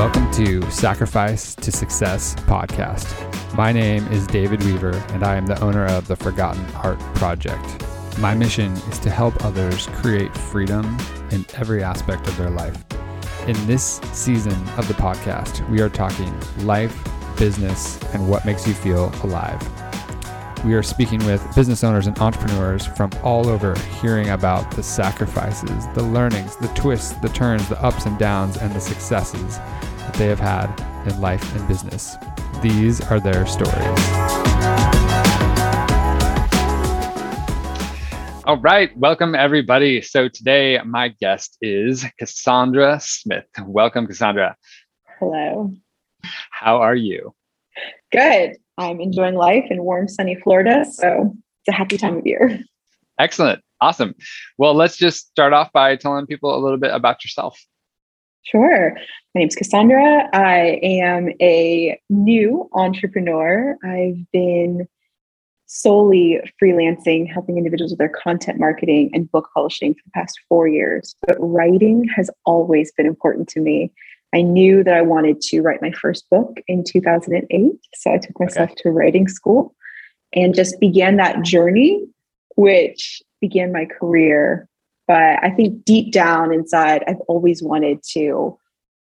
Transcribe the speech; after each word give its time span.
Welcome 0.00 0.30
to 0.32 0.62
Sacrifice 0.70 1.54
to 1.56 1.70
Success 1.70 2.34
podcast. 2.46 3.04
My 3.54 3.70
name 3.70 4.06
is 4.06 4.26
David 4.26 4.64
Weaver, 4.64 4.94
and 5.10 5.22
I 5.22 5.36
am 5.36 5.44
the 5.44 5.60
owner 5.60 5.84
of 5.84 6.08
the 6.08 6.16
Forgotten 6.16 6.64
Art 6.76 6.98
Project. 7.16 7.86
My 8.18 8.34
mission 8.34 8.72
is 8.72 8.98
to 9.00 9.10
help 9.10 9.44
others 9.44 9.88
create 9.88 10.34
freedom 10.34 10.96
in 11.30 11.44
every 11.54 11.82
aspect 11.82 12.26
of 12.28 12.36
their 12.38 12.48
life. 12.48 12.82
In 13.46 13.66
this 13.66 14.00
season 14.14 14.56
of 14.78 14.88
the 14.88 14.94
podcast, 14.94 15.68
we 15.68 15.82
are 15.82 15.90
talking 15.90 16.34
life, 16.64 16.98
business, 17.36 18.02
and 18.14 18.26
what 18.26 18.46
makes 18.46 18.66
you 18.66 18.72
feel 18.72 19.12
alive. 19.22 19.60
We 20.64 20.72
are 20.72 20.82
speaking 20.82 21.22
with 21.26 21.46
business 21.54 21.84
owners 21.84 22.06
and 22.06 22.18
entrepreneurs 22.20 22.86
from 22.86 23.10
all 23.22 23.48
over, 23.48 23.78
hearing 24.00 24.30
about 24.30 24.70
the 24.70 24.82
sacrifices, 24.82 25.86
the 25.94 26.02
learnings, 26.02 26.56
the 26.56 26.68
twists, 26.68 27.12
the 27.20 27.28
turns, 27.28 27.68
the 27.68 27.82
ups 27.82 28.06
and 28.06 28.18
downs, 28.18 28.56
and 28.56 28.72
the 28.72 28.80
successes 28.80 29.58
they 30.20 30.26
have 30.26 30.38
had 30.38 30.68
in 31.08 31.18
life 31.18 31.56
and 31.56 31.66
business. 31.66 32.14
These 32.60 33.00
are 33.10 33.18
their 33.18 33.46
stories. 33.46 33.72
All 38.44 38.58
right, 38.58 38.94
welcome 38.98 39.34
everybody. 39.34 40.02
So 40.02 40.28
today 40.28 40.78
my 40.84 41.08
guest 41.08 41.56
is 41.62 42.04
Cassandra 42.18 43.00
Smith. 43.00 43.46
Welcome, 43.64 44.06
Cassandra. 44.06 44.56
Hello. 45.18 45.72
How 46.50 46.82
are 46.82 46.94
you? 46.94 47.32
Good. 48.12 48.58
I'm 48.76 49.00
enjoying 49.00 49.36
life 49.36 49.64
in 49.70 49.82
warm, 49.84 50.06
sunny 50.06 50.34
Florida. 50.34 50.84
So 50.84 51.34
it's 51.62 51.68
a 51.68 51.72
happy 51.72 51.96
time 51.96 52.18
of 52.18 52.26
year. 52.26 52.60
Excellent. 53.18 53.62
Awesome. 53.80 54.14
Well, 54.58 54.74
let's 54.74 54.98
just 54.98 55.28
start 55.28 55.54
off 55.54 55.72
by 55.72 55.96
telling 55.96 56.26
people 56.26 56.54
a 56.54 56.60
little 56.60 56.76
bit 56.76 56.92
about 56.92 57.24
yourself. 57.24 57.58
Sure. 58.42 58.94
My 59.34 59.40
name's 59.40 59.54
Cassandra. 59.54 60.28
I 60.32 60.80
am 60.82 61.28
a 61.40 62.00
new 62.08 62.68
entrepreneur. 62.72 63.76
I've 63.84 64.18
been 64.32 64.88
solely 65.66 66.40
freelancing, 66.60 67.30
helping 67.30 67.56
individuals 67.56 67.92
with 67.92 67.98
their 67.98 68.08
content 68.08 68.58
marketing 68.58 69.10
and 69.14 69.30
book 69.30 69.48
publishing 69.54 69.94
for 69.94 70.00
the 70.04 70.10
past 70.12 70.40
four 70.48 70.66
years. 70.66 71.14
But 71.26 71.36
writing 71.38 72.08
has 72.16 72.28
always 72.44 72.90
been 72.92 73.06
important 73.06 73.48
to 73.50 73.60
me. 73.60 73.92
I 74.34 74.42
knew 74.42 74.82
that 74.82 74.94
I 74.94 75.02
wanted 75.02 75.40
to 75.42 75.60
write 75.60 75.82
my 75.82 75.92
first 75.92 76.28
book 76.30 76.58
in 76.66 76.82
2008. 76.82 77.72
So 77.94 78.12
I 78.12 78.18
took 78.18 78.38
myself 78.40 78.70
okay. 78.70 78.82
to 78.82 78.90
writing 78.90 79.28
school 79.28 79.74
and 80.32 80.54
just 80.54 80.78
began 80.80 81.16
that 81.16 81.42
journey, 81.42 82.04
which 82.56 83.22
began 83.40 83.72
my 83.72 83.84
career. 83.84 84.68
But 85.10 85.42
I 85.42 85.50
think 85.50 85.84
deep 85.84 86.12
down 86.12 86.54
inside, 86.54 87.02
I've 87.08 87.18
always 87.26 87.64
wanted 87.64 88.00
to 88.12 88.56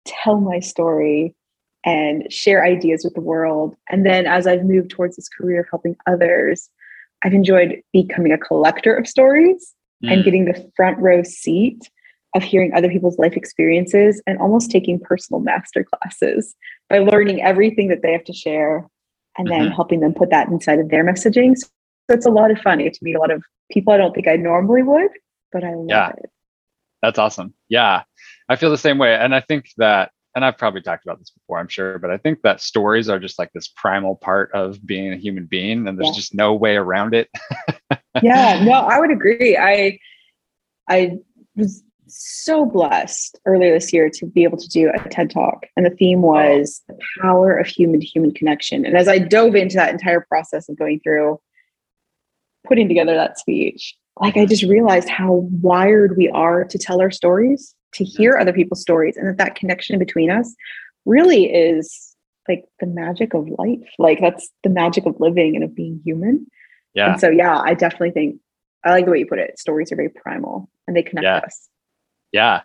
tell 0.06 0.40
my 0.40 0.58
story 0.58 1.34
and 1.84 2.32
share 2.32 2.64
ideas 2.64 3.04
with 3.04 3.12
the 3.12 3.20
world. 3.20 3.76
And 3.90 4.06
then 4.06 4.26
as 4.26 4.46
I've 4.46 4.64
moved 4.64 4.88
towards 4.88 5.16
this 5.16 5.28
career 5.28 5.60
of 5.60 5.66
helping 5.70 5.96
others, 6.06 6.70
I've 7.22 7.34
enjoyed 7.34 7.82
becoming 7.92 8.32
a 8.32 8.38
collector 8.38 8.96
of 8.96 9.06
stories 9.06 9.74
mm. 10.02 10.10
and 10.10 10.24
getting 10.24 10.46
the 10.46 10.72
front 10.76 10.96
row 10.98 11.22
seat 11.24 11.90
of 12.34 12.42
hearing 12.42 12.72
other 12.72 12.88
people's 12.88 13.18
life 13.18 13.36
experiences 13.36 14.22
and 14.26 14.38
almost 14.38 14.70
taking 14.70 14.98
personal 14.98 15.40
master 15.40 15.84
classes 15.84 16.56
by 16.88 17.00
learning 17.00 17.42
everything 17.42 17.88
that 17.88 18.00
they 18.00 18.12
have 18.12 18.24
to 18.24 18.32
share 18.32 18.88
and 19.36 19.46
then 19.48 19.64
mm-hmm. 19.64 19.74
helping 19.74 20.00
them 20.00 20.14
put 20.14 20.30
that 20.30 20.48
inside 20.48 20.78
of 20.78 20.88
their 20.88 21.04
messaging. 21.04 21.54
So 21.54 21.66
it's 22.08 22.24
a 22.24 22.30
lot 22.30 22.50
of 22.50 22.58
fun. 22.60 22.78
I 22.78 22.84
get 22.84 22.94
to 22.94 23.04
meet 23.04 23.14
a 23.14 23.20
lot 23.20 23.30
of 23.30 23.42
people 23.70 23.92
I 23.92 23.98
don't 23.98 24.14
think 24.14 24.26
I 24.26 24.36
normally 24.36 24.82
would, 24.82 25.10
but 25.52 25.64
I 25.64 25.74
love 25.74 25.86
yeah. 25.88 26.10
it. 26.10 26.30
That's 27.02 27.18
awesome. 27.18 27.54
Yeah. 27.68 28.02
I 28.48 28.56
feel 28.56 28.70
the 28.70 28.78
same 28.78 28.98
way. 28.98 29.14
And 29.14 29.34
I 29.34 29.40
think 29.40 29.70
that, 29.76 30.10
and 30.34 30.44
I've 30.44 30.58
probably 30.58 30.82
talked 30.82 31.04
about 31.04 31.18
this 31.18 31.30
before, 31.30 31.58
I'm 31.58 31.68
sure, 31.68 31.98
but 31.98 32.10
I 32.10 32.16
think 32.16 32.42
that 32.42 32.60
stories 32.60 33.08
are 33.08 33.18
just 33.18 33.38
like 33.38 33.52
this 33.52 33.68
primal 33.68 34.16
part 34.16 34.52
of 34.52 34.84
being 34.84 35.12
a 35.12 35.16
human 35.16 35.46
being 35.46 35.86
and 35.86 35.98
there's 35.98 36.08
yeah. 36.08 36.14
just 36.14 36.34
no 36.34 36.54
way 36.54 36.76
around 36.76 37.14
it. 37.14 37.28
yeah, 38.22 38.64
no, 38.64 38.72
I 38.72 38.98
would 38.98 39.10
agree. 39.10 39.56
I 39.56 39.98
I 40.88 41.18
was 41.56 41.82
so 42.06 42.64
blessed 42.64 43.38
earlier 43.44 43.72
this 43.72 43.92
year 43.92 44.10
to 44.10 44.26
be 44.26 44.44
able 44.44 44.58
to 44.58 44.68
do 44.68 44.90
a 44.90 45.08
TED 45.08 45.30
talk. 45.30 45.66
And 45.76 45.84
the 45.84 45.90
theme 45.90 46.24
oh. 46.24 46.28
was 46.28 46.82
the 46.88 46.98
power 47.20 47.56
of 47.56 47.66
human 47.66 48.00
to 48.00 48.06
human 48.06 48.32
connection. 48.32 48.84
And 48.84 48.96
as 48.96 49.08
I 49.08 49.18
dove 49.18 49.54
into 49.54 49.76
that 49.76 49.92
entire 49.92 50.20
process 50.28 50.68
of 50.68 50.78
going 50.78 51.00
through 51.00 51.40
putting 52.66 52.88
together 52.88 53.14
that 53.14 53.38
speech, 53.38 53.94
like 54.20 54.36
I 54.36 54.46
just 54.46 54.62
realized 54.64 55.08
how 55.08 55.48
wired 55.62 56.16
we 56.16 56.28
are 56.30 56.64
to 56.64 56.78
tell 56.78 57.00
our 57.00 57.10
stories, 57.10 57.74
to 57.94 58.04
hear 58.04 58.36
other 58.36 58.52
people's 58.52 58.80
stories, 58.80 59.16
and 59.16 59.28
that 59.28 59.38
that 59.38 59.54
connection 59.54 59.98
between 59.98 60.30
us 60.30 60.54
really 61.04 61.46
is 61.46 62.14
like 62.48 62.64
the 62.80 62.86
magic 62.86 63.34
of 63.34 63.48
life. 63.58 63.88
Like 63.98 64.20
that's 64.20 64.48
the 64.62 64.70
magic 64.70 65.06
of 65.06 65.16
living 65.20 65.54
and 65.54 65.64
of 65.64 65.74
being 65.74 66.00
human. 66.04 66.46
Yeah. 66.94 67.12
And 67.12 67.20
so, 67.20 67.28
yeah, 67.28 67.58
I 67.58 67.74
definitely 67.74 68.10
think 68.10 68.40
I 68.84 68.90
like 68.90 69.04
the 69.04 69.10
way 69.10 69.18
you 69.18 69.26
put 69.26 69.38
it. 69.38 69.58
Stories 69.58 69.92
are 69.92 69.96
very 69.96 70.08
primal 70.08 70.68
and 70.86 70.96
they 70.96 71.02
connect 71.02 71.24
yeah. 71.24 71.36
us. 71.38 71.68
Yeah. 72.32 72.60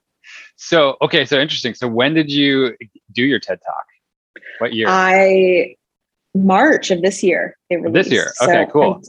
So, 0.56 0.97
okay. 1.02 1.25
So 1.25 1.40
interesting. 1.40 1.74
So 1.74 1.88
when 1.88 2.13
did 2.13 2.31
you 2.31 2.75
do 3.12 3.24
your 3.24 3.40
TED 3.40 3.59
talk? 3.66 3.86
What 4.59 4.74
year? 4.74 4.88
I, 4.90 5.75
March 6.34 6.90
of 6.92 7.02
this 7.02 7.22
year. 7.22 7.58
This 7.69 8.09
year. 8.09 8.31
Okay, 8.42 8.66
so 8.66 8.72
cool. 8.72 9.02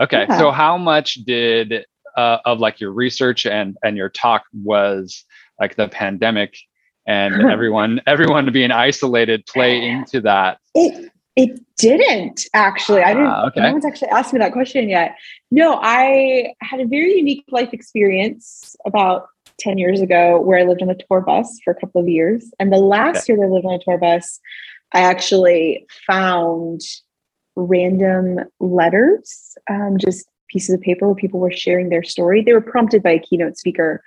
Okay. 0.00 0.26
Yeah. 0.28 0.38
So 0.38 0.50
how 0.50 0.76
much 0.76 1.14
did, 1.24 1.84
uh, 2.16 2.38
of 2.44 2.60
like 2.60 2.80
your 2.80 2.92
research 2.92 3.46
and, 3.46 3.76
and 3.82 3.96
your 3.96 4.08
talk 4.08 4.44
was 4.52 5.24
like 5.60 5.76
the 5.76 5.88
pandemic 5.88 6.56
and 7.06 7.34
everyone, 7.50 8.00
everyone 8.06 8.50
being 8.52 8.70
isolated 8.70 9.46
play 9.46 9.86
into 9.88 10.20
that? 10.22 10.58
It, 10.74 11.10
it 11.36 11.60
didn't 11.78 12.46
actually. 12.54 13.02
I 13.02 13.12
didn't. 13.12 13.28
Uh, 13.28 13.46
okay. 13.48 13.60
No 13.60 13.72
one's 13.72 13.84
actually 13.84 14.08
asked 14.08 14.32
me 14.32 14.38
that 14.38 14.52
question 14.52 14.88
yet. 14.88 15.16
No, 15.50 15.78
I 15.82 16.54
had 16.62 16.80
a 16.80 16.86
very 16.86 17.14
unique 17.14 17.44
life 17.50 17.72
experience 17.74 18.74
about 18.86 19.28
10 19.60 19.78
years 19.78 20.00
ago 20.00 20.40
where 20.40 20.58
I 20.58 20.62
lived 20.64 20.82
on 20.82 20.88
a 20.90 20.94
tour 20.94 21.20
bus 21.20 21.58
for 21.62 21.72
a 21.72 21.74
couple 21.78 22.00
of 22.00 22.08
years. 22.08 22.50
And 22.58 22.72
the 22.72 22.78
last 22.78 23.24
okay. 23.24 23.34
year 23.34 23.36
that 23.36 23.46
I 23.46 23.54
lived 23.54 23.66
on 23.66 23.74
a 23.74 23.78
tour 23.84 23.98
bus, 23.98 24.40
I 24.92 25.00
actually 25.00 25.86
found 26.06 26.80
random 27.56 28.40
letters, 28.60 29.56
um, 29.68 29.96
just 29.98 30.28
pieces 30.48 30.74
of 30.74 30.80
paper 30.80 31.06
where 31.06 31.14
people 31.14 31.40
were 31.40 31.50
sharing 31.50 31.88
their 31.88 32.02
story. 32.02 32.42
They 32.42 32.52
were 32.52 32.60
prompted 32.60 33.02
by 33.02 33.10
a 33.12 33.18
keynote 33.18 33.56
speaker. 33.56 34.02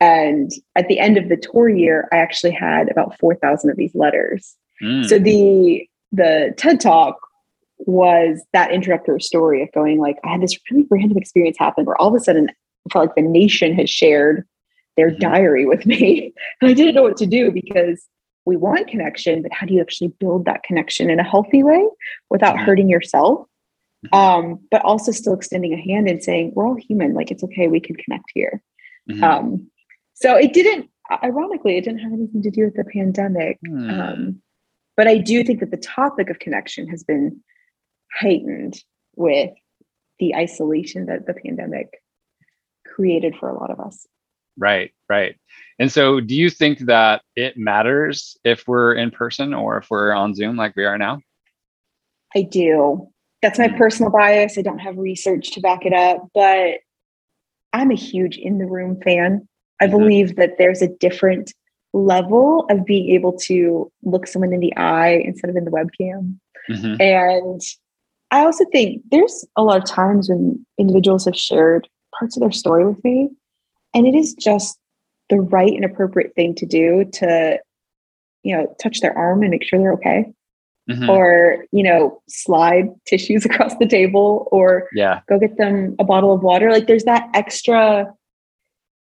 And 0.00 0.50
at 0.76 0.88
the 0.88 0.98
end 0.98 1.18
of 1.18 1.28
the 1.28 1.36
tour 1.36 1.68
year, 1.68 2.08
I 2.12 2.16
actually 2.16 2.52
had 2.52 2.90
about 2.90 3.18
4,000 3.18 3.70
of 3.70 3.76
these 3.76 3.94
letters. 3.94 4.56
Mm. 4.82 5.08
So 5.08 5.18
the 5.18 5.88
the 6.12 6.54
TED 6.56 6.80
Talk 6.80 7.16
was 7.78 8.42
that 8.52 8.70
introductory 8.70 9.20
story 9.20 9.62
of 9.62 9.72
going 9.72 9.98
like, 9.98 10.16
I 10.24 10.28
had 10.30 10.40
this 10.40 10.58
really 10.70 10.86
random 10.90 11.18
experience 11.18 11.58
happen 11.58 11.84
where 11.84 12.00
all 12.00 12.08
of 12.08 12.14
a 12.14 12.20
sudden 12.20 12.48
I 12.50 12.92
felt 12.92 13.06
like 13.06 13.16
the 13.16 13.22
nation 13.22 13.74
had 13.74 13.88
shared 13.88 14.46
their 14.96 15.10
mm-hmm. 15.10 15.18
diary 15.18 15.66
with 15.66 15.84
me. 15.86 16.32
And 16.60 16.70
I 16.70 16.74
didn't 16.74 16.94
know 16.94 17.02
what 17.02 17.16
to 17.18 17.26
do 17.26 17.50
because 17.50 18.06
we 18.46 18.56
want 18.56 18.88
connection, 18.88 19.42
but 19.42 19.52
how 19.52 19.66
do 19.66 19.74
you 19.74 19.80
actually 19.80 20.08
build 20.08 20.44
that 20.44 20.62
connection 20.62 21.10
in 21.10 21.18
a 21.18 21.24
healthy 21.24 21.62
way 21.62 21.86
without 22.30 22.58
hurting 22.58 22.88
yourself? 22.88 23.46
Mm-hmm. 24.06 24.14
Um, 24.14 24.60
but 24.70 24.84
also 24.84 25.12
still 25.12 25.34
extending 25.34 25.72
a 25.72 25.80
hand 25.80 26.08
and 26.08 26.22
saying, 26.22 26.52
we're 26.54 26.66
all 26.66 26.74
human, 26.76 27.14
like 27.14 27.30
it's 27.30 27.42
okay, 27.44 27.68
we 27.68 27.80
can 27.80 27.96
connect 27.96 28.26
here. 28.34 28.62
Mm-hmm. 29.10 29.24
Um, 29.24 29.70
so 30.14 30.36
it 30.36 30.52
didn't, 30.52 30.90
ironically, 31.22 31.78
it 31.78 31.84
didn't 31.84 32.00
have 32.00 32.12
anything 32.12 32.42
to 32.42 32.50
do 32.50 32.64
with 32.64 32.74
the 32.74 32.84
pandemic. 32.84 33.58
Mm. 33.66 34.00
Um, 34.00 34.42
but 34.96 35.08
I 35.08 35.18
do 35.18 35.42
think 35.42 35.60
that 35.60 35.70
the 35.70 35.76
topic 35.76 36.30
of 36.30 36.38
connection 36.38 36.88
has 36.88 37.02
been 37.02 37.40
heightened 38.12 38.78
with 39.16 39.50
the 40.18 40.34
isolation 40.34 41.06
that 41.06 41.26
the 41.26 41.34
pandemic 41.34 41.88
created 42.86 43.34
for 43.36 43.48
a 43.48 43.58
lot 43.58 43.70
of 43.70 43.80
us. 43.80 44.06
Right, 44.56 44.92
right. 45.08 45.36
And 45.78 45.90
so, 45.90 46.20
do 46.20 46.34
you 46.34 46.50
think 46.50 46.80
that 46.80 47.22
it 47.34 47.56
matters 47.56 48.36
if 48.44 48.66
we're 48.68 48.94
in 48.94 49.10
person 49.10 49.52
or 49.52 49.78
if 49.78 49.90
we're 49.90 50.12
on 50.12 50.34
Zoom 50.34 50.56
like 50.56 50.76
we 50.76 50.84
are 50.84 50.98
now? 50.98 51.20
I 52.36 52.42
do. 52.42 53.08
That's 53.42 53.58
my 53.58 53.68
mm. 53.68 53.76
personal 53.76 54.10
bias. 54.10 54.56
I 54.56 54.62
don't 54.62 54.78
have 54.78 54.96
research 54.96 55.52
to 55.52 55.60
back 55.60 55.84
it 55.84 55.92
up, 55.92 56.28
but 56.32 56.78
I'm 57.72 57.90
a 57.90 57.96
huge 57.96 58.36
in 58.36 58.58
the 58.58 58.66
room 58.66 59.00
fan. 59.02 59.46
I 59.80 59.86
mm-hmm. 59.86 59.98
believe 59.98 60.36
that 60.36 60.58
there's 60.58 60.80
a 60.80 60.88
different 60.88 61.52
level 61.92 62.66
of 62.70 62.84
being 62.84 63.10
able 63.10 63.36
to 63.38 63.90
look 64.02 64.26
someone 64.26 64.52
in 64.52 64.60
the 64.60 64.76
eye 64.76 65.22
instead 65.24 65.50
of 65.50 65.56
in 65.56 65.64
the 65.64 65.70
webcam. 65.70 66.36
Mm-hmm. 66.70 67.00
And 67.00 67.60
I 68.30 68.44
also 68.44 68.64
think 68.72 69.02
there's 69.10 69.44
a 69.56 69.62
lot 69.62 69.76
of 69.76 69.84
times 69.84 70.28
when 70.28 70.64
individuals 70.78 71.24
have 71.24 71.36
shared 71.36 71.88
parts 72.18 72.36
of 72.36 72.40
their 72.40 72.52
story 72.52 72.86
with 72.86 73.02
me 73.04 73.30
and 73.94 74.06
it 74.06 74.14
is 74.14 74.34
just 74.34 74.78
the 75.30 75.40
right 75.40 75.72
and 75.72 75.84
appropriate 75.84 76.34
thing 76.34 76.54
to 76.54 76.66
do 76.66 77.04
to 77.12 77.58
you 78.42 78.56
know 78.56 78.74
touch 78.82 79.00
their 79.00 79.16
arm 79.16 79.42
and 79.42 79.50
make 79.50 79.64
sure 79.64 79.78
they're 79.78 79.94
okay 79.94 80.26
mm-hmm. 80.90 81.08
or 81.08 81.64
you 81.72 81.82
know 81.82 82.20
slide 82.28 82.88
tissues 83.06 83.44
across 83.46 83.76
the 83.78 83.86
table 83.86 84.48
or 84.52 84.88
yeah 84.92 85.20
go 85.28 85.38
get 85.38 85.56
them 85.56 85.94
a 85.98 86.04
bottle 86.04 86.32
of 86.32 86.42
water 86.42 86.70
like 86.70 86.86
there's 86.86 87.04
that 87.04 87.28
extra 87.34 88.12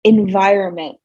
environment 0.05 1.01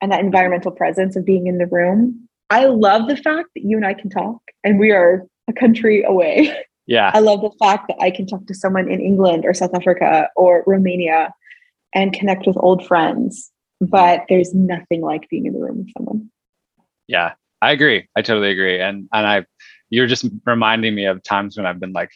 and 0.00 0.12
that 0.12 0.20
environmental 0.20 0.70
presence 0.70 1.16
of 1.16 1.24
being 1.24 1.46
in 1.46 1.58
the 1.58 1.66
room 1.66 2.26
I 2.50 2.66
love 2.66 3.08
the 3.08 3.16
fact 3.16 3.48
that 3.54 3.64
you 3.64 3.76
and 3.76 3.86
I 3.86 3.94
can 3.94 4.10
talk 4.10 4.40
and 4.62 4.78
we 4.78 4.92
are 4.92 5.26
a 5.48 5.52
country 5.52 6.02
away. 6.02 6.54
Yeah. 6.88 7.10
I 7.12 7.18
love 7.18 7.40
the 7.40 7.50
fact 7.58 7.88
that 7.88 7.96
I 8.00 8.12
can 8.12 8.28
talk 8.28 8.46
to 8.46 8.54
someone 8.54 8.88
in 8.88 9.00
England 9.00 9.44
or 9.44 9.52
South 9.52 9.74
Africa 9.74 10.28
or 10.36 10.62
Romania 10.68 11.34
and 11.94 12.12
connect 12.12 12.46
with 12.46 12.56
old 12.58 12.86
friends. 12.86 13.50
But 13.80 14.24
there's 14.28 14.54
nothing 14.54 15.02
like 15.02 15.28
being 15.28 15.46
in 15.46 15.52
the 15.52 15.60
room 15.60 15.78
with 15.78 15.92
someone. 15.96 16.30
Yeah, 17.08 17.34
I 17.60 17.72
agree. 17.72 18.08
I 18.16 18.22
totally 18.22 18.50
agree. 18.50 18.80
And 18.80 19.08
and 19.12 19.26
I 19.26 19.46
you're 19.90 20.06
just 20.06 20.26
reminding 20.44 20.94
me 20.94 21.04
of 21.04 21.22
times 21.22 21.56
when 21.56 21.66
I've 21.66 21.80
been 21.80 21.92
like 21.92 22.10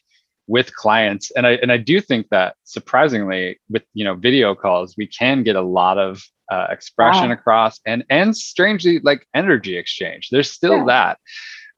with 0.46 0.74
clients 0.74 1.30
and 1.32 1.46
I 1.46 1.52
and 1.62 1.70
I 1.70 1.76
do 1.76 2.00
think 2.00 2.28
that 2.30 2.56
surprisingly 2.64 3.60
with 3.68 3.84
you 3.94 4.04
know 4.04 4.14
video 4.14 4.54
calls 4.54 4.96
we 4.96 5.06
can 5.06 5.44
get 5.44 5.54
a 5.54 5.62
lot 5.62 5.96
of 5.98 6.22
uh, 6.50 6.66
expression 6.70 7.28
wow. 7.28 7.34
across 7.34 7.78
and 7.86 8.04
and 8.10 8.36
strangely 8.36 8.98
like 9.00 9.26
energy 9.34 9.76
exchange. 9.76 10.28
There's 10.30 10.50
still 10.50 10.78
yeah. 10.78 11.16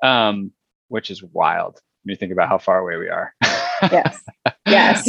that, 0.00 0.08
um, 0.08 0.52
which 0.88 1.10
is 1.10 1.22
wild 1.22 1.80
when 2.02 2.12
you 2.12 2.16
think 2.16 2.32
about 2.32 2.48
how 2.48 2.58
far 2.58 2.78
away 2.78 2.96
we 2.96 3.08
are. 3.08 3.34
yes. 3.82 4.22
Yes. 4.66 5.08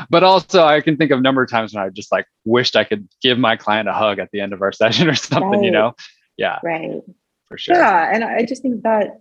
but 0.10 0.24
also 0.24 0.64
I 0.64 0.80
can 0.80 0.96
think 0.96 1.10
of 1.10 1.18
a 1.18 1.22
number 1.22 1.42
of 1.42 1.50
times 1.50 1.74
when 1.74 1.82
I 1.82 1.88
just 1.90 2.10
like 2.10 2.26
wished 2.44 2.76
I 2.76 2.84
could 2.84 3.08
give 3.22 3.38
my 3.38 3.56
client 3.56 3.88
a 3.88 3.92
hug 3.92 4.18
at 4.18 4.30
the 4.32 4.40
end 4.40 4.52
of 4.52 4.62
our 4.62 4.72
session 4.72 5.08
or 5.08 5.14
something, 5.14 5.50
right. 5.50 5.64
you 5.64 5.70
know? 5.70 5.94
Yeah. 6.36 6.58
Right. 6.62 7.00
For 7.48 7.58
sure. 7.58 7.76
Yeah. 7.76 8.10
And 8.12 8.24
I 8.24 8.44
just 8.44 8.62
think 8.62 8.82
that 8.82 9.20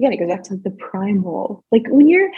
again, 0.00 0.12
it 0.12 0.18
goes 0.18 0.28
back 0.28 0.42
to 0.44 0.56
the 0.56 0.70
primal. 0.70 1.64
Like 1.72 1.84
when 1.88 2.08
you're 2.08 2.30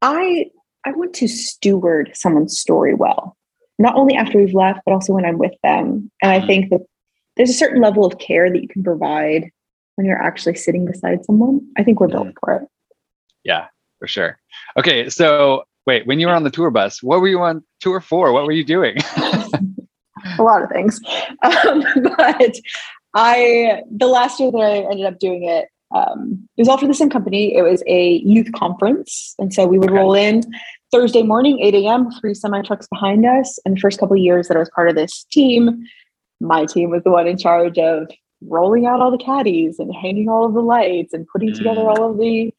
I 0.00 0.50
I 0.84 0.92
want 0.92 1.14
to 1.14 1.28
steward 1.28 2.10
someone's 2.14 2.58
story 2.58 2.94
well 2.94 3.36
not 3.82 3.96
only 3.96 4.14
after 4.14 4.38
we've 4.38 4.54
left, 4.54 4.80
but 4.86 4.92
also 4.92 5.12
when 5.12 5.24
I'm 5.24 5.38
with 5.38 5.54
them. 5.62 6.10
And 6.22 6.30
I 6.30 6.38
mm-hmm. 6.38 6.46
think 6.46 6.70
that 6.70 6.80
there's 7.36 7.50
a 7.50 7.54
certain 7.54 7.82
level 7.82 8.04
of 8.04 8.18
care 8.18 8.50
that 8.50 8.62
you 8.62 8.68
can 8.68 8.82
provide 8.84 9.50
when 9.96 10.06
you're 10.06 10.22
actually 10.22 10.54
sitting 10.54 10.86
beside 10.86 11.24
someone. 11.24 11.66
I 11.76 11.82
think 11.82 12.00
we're 12.00 12.08
built 12.08 12.28
mm-hmm. 12.28 12.44
for 12.44 12.56
it. 12.56 12.68
Yeah, 13.44 13.66
for 14.02 14.08
sure. 14.08 14.36
Okay, 14.76 15.08
so 15.08 15.62
wait, 15.86 16.08
when 16.08 16.18
you 16.18 16.26
were 16.26 16.32
on 16.32 16.42
the 16.42 16.50
tour 16.50 16.72
bus, 16.72 17.04
what 17.04 17.20
were 17.20 17.28
you 17.28 17.40
on 17.40 17.62
tour 17.78 18.00
for? 18.00 18.32
What 18.32 18.44
were 18.46 18.50
you 18.50 18.64
doing? 18.64 18.96
a 19.16 20.42
lot 20.42 20.60
of 20.60 20.68
things. 20.70 21.00
Um, 21.44 21.84
but 22.16 22.56
I, 23.14 23.82
the 23.96 24.08
last 24.08 24.40
year 24.40 24.50
that 24.50 24.58
I 24.58 24.78
ended 24.90 25.06
up 25.06 25.20
doing 25.20 25.44
it, 25.44 25.68
um, 25.94 26.48
it 26.56 26.62
was 26.62 26.68
all 26.68 26.78
for 26.78 26.88
the 26.88 26.94
same 26.94 27.10
company. 27.10 27.54
It 27.54 27.62
was 27.62 27.84
a 27.86 28.14
youth 28.24 28.50
conference. 28.56 29.36
And 29.38 29.54
so 29.54 29.68
we 29.68 29.78
would 29.78 29.90
okay. 29.90 29.98
roll 30.00 30.14
in 30.14 30.42
Thursday 30.90 31.22
morning, 31.22 31.60
8 31.60 31.72
a.m., 31.76 32.10
three 32.20 32.34
semi 32.34 32.60
trucks 32.62 32.88
behind 32.88 33.24
us. 33.24 33.56
And 33.64 33.76
the 33.76 33.80
first 33.80 34.00
couple 34.00 34.16
of 34.16 34.22
years 34.22 34.48
that 34.48 34.56
I 34.56 34.60
was 34.60 34.70
part 34.74 34.88
of 34.88 34.96
this 34.96 35.24
team, 35.30 35.84
my 36.40 36.64
team 36.64 36.90
was 36.90 37.04
the 37.04 37.12
one 37.12 37.28
in 37.28 37.38
charge 37.38 37.78
of 37.78 38.10
rolling 38.48 38.84
out 38.84 39.00
all 39.00 39.12
the 39.12 39.24
caddies 39.24 39.78
and 39.78 39.94
hanging 39.94 40.28
all 40.28 40.44
of 40.44 40.54
the 40.54 40.60
lights 40.60 41.12
and 41.12 41.24
putting 41.28 41.50
mm. 41.50 41.56
together 41.56 41.82
all 41.82 42.10
of 42.10 42.18
the 42.18 42.52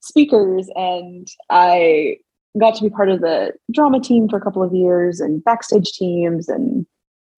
speakers. 0.00 0.68
And 0.74 1.26
I 1.50 2.16
got 2.58 2.74
to 2.76 2.82
be 2.82 2.90
part 2.90 3.10
of 3.10 3.20
the 3.20 3.52
drama 3.72 4.00
team 4.00 4.28
for 4.28 4.36
a 4.36 4.40
couple 4.40 4.62
of 4.62 4.74
years 4.74 5.20
and 5.20 5.42
backstage 5.44 5.92
teams 5.92 6.48
and 6.48 6.86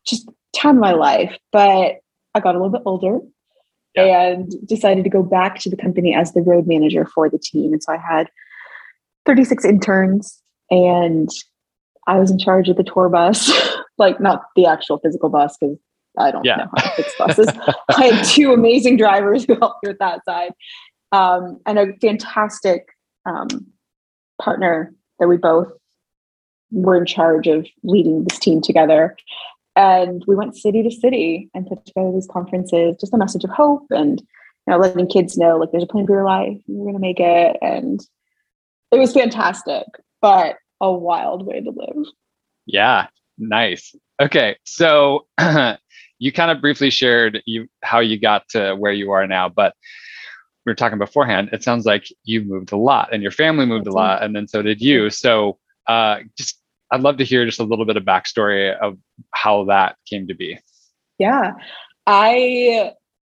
just 0.07 0.29
time 0.55 0.77
of 0.77 0.81
my 0.81 0.93
life. 0.93 1.37
But 1.53 1.97
I 2.35 2.41
got 2.41 2.55
a 2.55 2.59
little 2.59 2.71
bit 2.71 2.83
older 2.85 3.19
yeah. 3.95 4.23
and 4.23 4.53
decided 4.67 5.05
to 5.05 5.11
go 5.11 5.23
back 5.23 5.59
to 5.61 5.71
the 5.71 5.77
company 5.77 6.15
as 6.15 6.33
the 6.33 6.43
road 6.43 6.67
manager 6.67 7.05
for 7.05 7.29
the 7.29 7.39
team. 7.39 7.73
And 7.73 7.83
so 7.83 7.93
I 7.93 7.99
had 7.99 8.29
36 9.27 9.65
interns 9.65 10.41
and 10.71 11.29
I 12.07 12.19
was 12.19 12.31
in 12.31 12.39
charge 12.39 12.69
of 12.69 12.77
the 12.77 12.85
tour 12.85 13.09
bus, 13.09 13.51
like 13.99 14.21
not 14.21 14.45
the 14.57 14.67
actual 14.67 14.99
physical 14.99 15.29
bus 15.29 15.57
because 15.61 15.77
I 16.19 16.31
don't 16.31 16.45
yeah. 16.45 16.57
know 16.57 16.67
how 16.77 16.83
to 16.83 16.97
fix 16.97 17.15
buses. 17.19 17.49
I 17.97 18.07
had 18.07 18.25
two 18.25 18.53
amazing 18.53 18.97
drivers 18.97 19.45
who 19.45 19.57
helped 19.57 19.85
me 19.85 19.91
with 19.91 19.99
that 19.99 20.25
side, 20.25 20.53
um, 21.13 21.61
and 21.67 21.79
a 21.79 21.93
fantastic 22.01 22.89
um, 23.27 23.67
partner 24.41 24.95
that 25.19 25.29
we 25.29 25.37
both 25.37 25.69
were 26.71 26.97
in 26.97 27.07
charge 27.07 27.47
of 27.47 27.67
leading 27.83 28.25
this 28.25 28.39
team 28.39 28.61
together. 28.61 29.17
And 29.77 30.25
we 30.27 30.35
went 30.35 30.57
city 30.57 30.83
to 30.83 30.91
city 30.91 31.49
and 31.55 31.67
put 31.67 31.85
together 31.87 32.13
these 32.13 32.29
conferences, 32.31 32.97
just 33.01 33.15
a 33.15 33.19
message 33.19 33.45
of 33.45 33.51
hope 33.51 33.87
and 33.91 34.21
you 34.67 34.73
know, 34.73 34.79
letting 34.79 35.07
kids 35.07 35.39
know 35.39 35.57
like 35.57 35.71
there's 35.73 35.85
a 35.85 35.87
plan 35.87 36.07
for 36.07 36.13
your 36.13 36.25
life, 36.25 36.59
you're 36.67 36.87
gonna 36.87 36.99
make 36.99 37.21
it, 37.21 37.57
and 37.63 38.01
it 38.93 38.99
was 38.99 39.13
fantastic, 39.13 39.85
but 40.21 40.57
a 40.81 40.93
wild 40.93 41.47
way 41.47 41.61
to 41.61 41.71
live. 41.71 42.07
Yeah, 42.67 43.07
nice. 43.39 43.95
Okay, 44.21 44.57
so 44.65 45.27
you 46.19 46.33
kind 46.33 46.51
of 46.51 46.61
briefly 46.61 46.91
shared 46.91 47.43
you 47.47 47.69
how 47.83 48.01
you 48.01 48.19
got 48.19 48.49
to 48.51 48.75
where 48.75 48.93
you 48.93 49.11
are 49.13 49.27
now, 49.27 49.49
but 49.49 49.75
we 50.71 50.73
were 50.73 50.77
talking 50.77 50.99
beforehand. 50.99 51.51
It 51.53 51.63
sounds 51.63 51.85
like 51.85 52.07
you 52.25 52.43
moved 52.43 52.73
a 52.73 52.77
lot, 52.77 53.13
and 53.13 53.23
your 53.23 53.33
family 53.33 53.67
moved 53.67 53.87
a 53.87 53.93
lot, 53.93 54.23
and 54.23 54.35
then 54.37 54.47
so 54.47 54.63
did 54.63 54.81
you. 54.81 55.11
So, 55.11 55.59
uh, 55.87 56.21
just 56.37 56.61
I'd 56.93 57.01
love 57.01 57.17
to 57.19 57.25
hear 57.25 57.45
just 57.45 57.61
a 57.61 57.65
little 57.65 57.85
bit 57.85 57.97
of 57.97 58.05
backstory 58.05 58.77
of 58.79 58.99
how 59.33 59.65
that 59.65 59.97
came 60.09 60.29
to 60.29 60.35
be. 60.35 60.59
Yeah, 61.19 61.55
I 62.07 62.93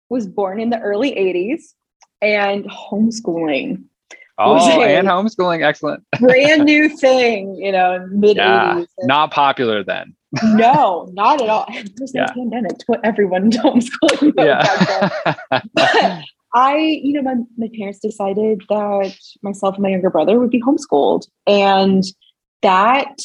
was 0.09 0.27
born 0.27 0.59
in 0.59 0.69
the 0.69 0.79
early 0.79 1.11
'80s, 1.11 1.73
and 2.21 2.65
homeschooling 2.65 3.83
Oh, 4.43 4.81
and 4.81 5.07
homeschooling, 5.07 5.63
excellent. 5.63 6.03
brand 6.19 6.65
new 6.65 6.89
thing, 6.89 7.55
you 7.55 7.71
know, 7.71 8.07
mid 8.11 8.37
80s. 8.37 8.87
Yeah, 8.99 9.05
not 9.05 9.31
popular 9.31 9.83
then. 9.83 10.15
no, 10.43 11.09
not 11.13 11.41
at 11.41 11.49
all. 11.49 11.67
There's 11.97 12.13
no 12.13 12.21
yeah. 12.21 12.33
pandemic 12.33 12.77
to 12.79 12.85
put 12.85 12.99
everyone 13.03 13.43
into 13.45 13.59
homeschooling. 13.59 14.33
Yeah. 14.37 15.35
but 15.73 16.23
I, 16.53 16.77
you 16.77 17.13
know, 17.13 17.21
my, 17.21 17.35
my 17.57 17.69
parents 17.77 17.99
decided 17.99 18.63
that 18.69 19.15
myself 19.41 19.75
and 19.75 19.83
my 19.83 19.89
younger 19.89 20.09
brother 20.09 20.39
would 20.39 20.49
be 20.49 20.61
homeschooled. 20.61 21.27
And 21.47 22.03
that, 22.61 23.15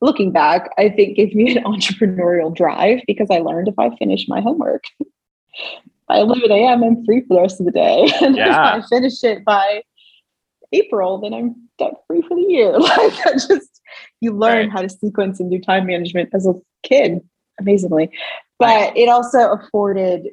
looking 0.00 0.30
back, 0.30 0.70
I 0.78 0.90
think 0.90 1.16
gave 1.16 1.34
me 1.34 1.56
an 1.56 1.64
entrepreneurial 1.64 2.54
drive 2.54 3.00
because 3.06 3.28
I 3.30 3.38
learned 3.38 3.68
if 3.68 3.78
I 3.78 3.94
finish 3.96 4.28
my 4.28 4.40
homework 4.40 4.84
by 6.10 6.18
11 6.18 6.50
a.m., 6.50 6.82
I'm 6.82 7.04
free 7.04 7.20
for 7.20 7.34
the 7.34 7.40
rest 7.40 7.60
of 7.60 7.66
the 7.66 7.72
day. 7.72 8.10
And 8.20 8.36
yeah. 8.36 8.78
if 8.78 8.84
I 8.84 8.88
finish 8.88 9.22
it 9.22 9.44
by 9.44 9.82
April, 10.72 11.18
then 11.18 11.32
I'm 11.32 11.68
debt 11.78 11.94
free 12.06 12.22
for 12.22 12.34
the 12.34 12.46
year. 12.48 12.72
Like 12.78 13.14
that 13.24 13.44
just 13.48 13.80
you 14.20 14.32
learn 14.32 14.66
right. 14.66 14.72
how 14.72 14.82
to 14.82 14.88
sequence 14.88 15.40
and 15.40 15.50
do 15.50 15.60
time 15.60 15.86
management 15.86 16.30
as 16.34 16.46
a 16.46 16.54
kid, 16.82 17.20
amazingly. 17.60 18.10
But 18.58 18.66
right. 18.66 18.96
it 18.96 19.08
also 19.08 19.52
afforded 19.52 20.28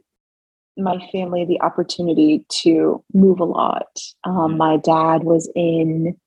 my 0.77 0.97
family 1.11 1.45
the 1.45 1.61
opportunity 1.61 2.45
to 2.49 3.03
move 3.13 3.39
a 3.39 3.45
lot. 3.45 3.87
Um, 4.23 4.35
mm-hmm. 4.35 4.57
my 4.57 4.77
dad 4.77 5.23
was 5.23 5.49
in 5.55 6.17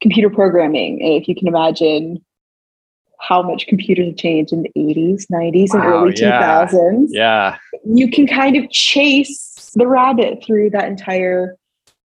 computer 0.00 0.30
programming. 0.30 1.00
If 1.00 1.28
you 1.28 1.34
can 1.34 1.48
imagine 1.48 2.24
how 3.20 3.42
much 3.42 3.66
computers 3.66 4.06
have 4.06 4.16
changed 4.16 4.52
in 4.52 4.62
the 4.62 4.70
80s, 4.76 5.24
90s, 5.32 5.74
wow, 5.74 5.80
and 5.80 5.84
early 5.84 6.14
yeah. 6.16 6.66
2000s. 6.66 7.06
Yeah. 7.10 7.56
You 7.84 8.08
can 8.10 8.28
kind 8.28 8.56
of 8.56 8.70
chase 8.70 9.72
the 9.74 9.86
rabbit 9.86 10.44
through 10.44 10.70
that 10.70 10.84
entire 10.84 11.56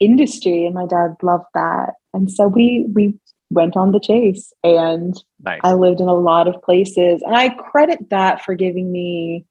industry 0.01 0.65
and 0.65 0.75
my 0.75 0.87
dad 0.87 1.15
loved 1.23 1.45
that 1.55 1.91
and 2.15 2.31
so 2.31 2.49
we 2.49 2.87
we 2.95 3.15
went 3.51 3.77
on 3.77 3.93
the 3.93 4.01
chase 4.01 4.51
and 4.65 5.23
nice. 5.43 5.61
i 5.63 5.75
lived 5.75 6.01
in 6.01 6.09
a 6.09 6.15
lot 6.15 6.49
of 6.49 6.61
places 6.63 7.23
and 7.23 7.37
i 7.37 7.51
credit 7.51 8.09
that 8.09 8.43
for 8.43 8.55
giving 8.55 8.91
me 8.91 9.45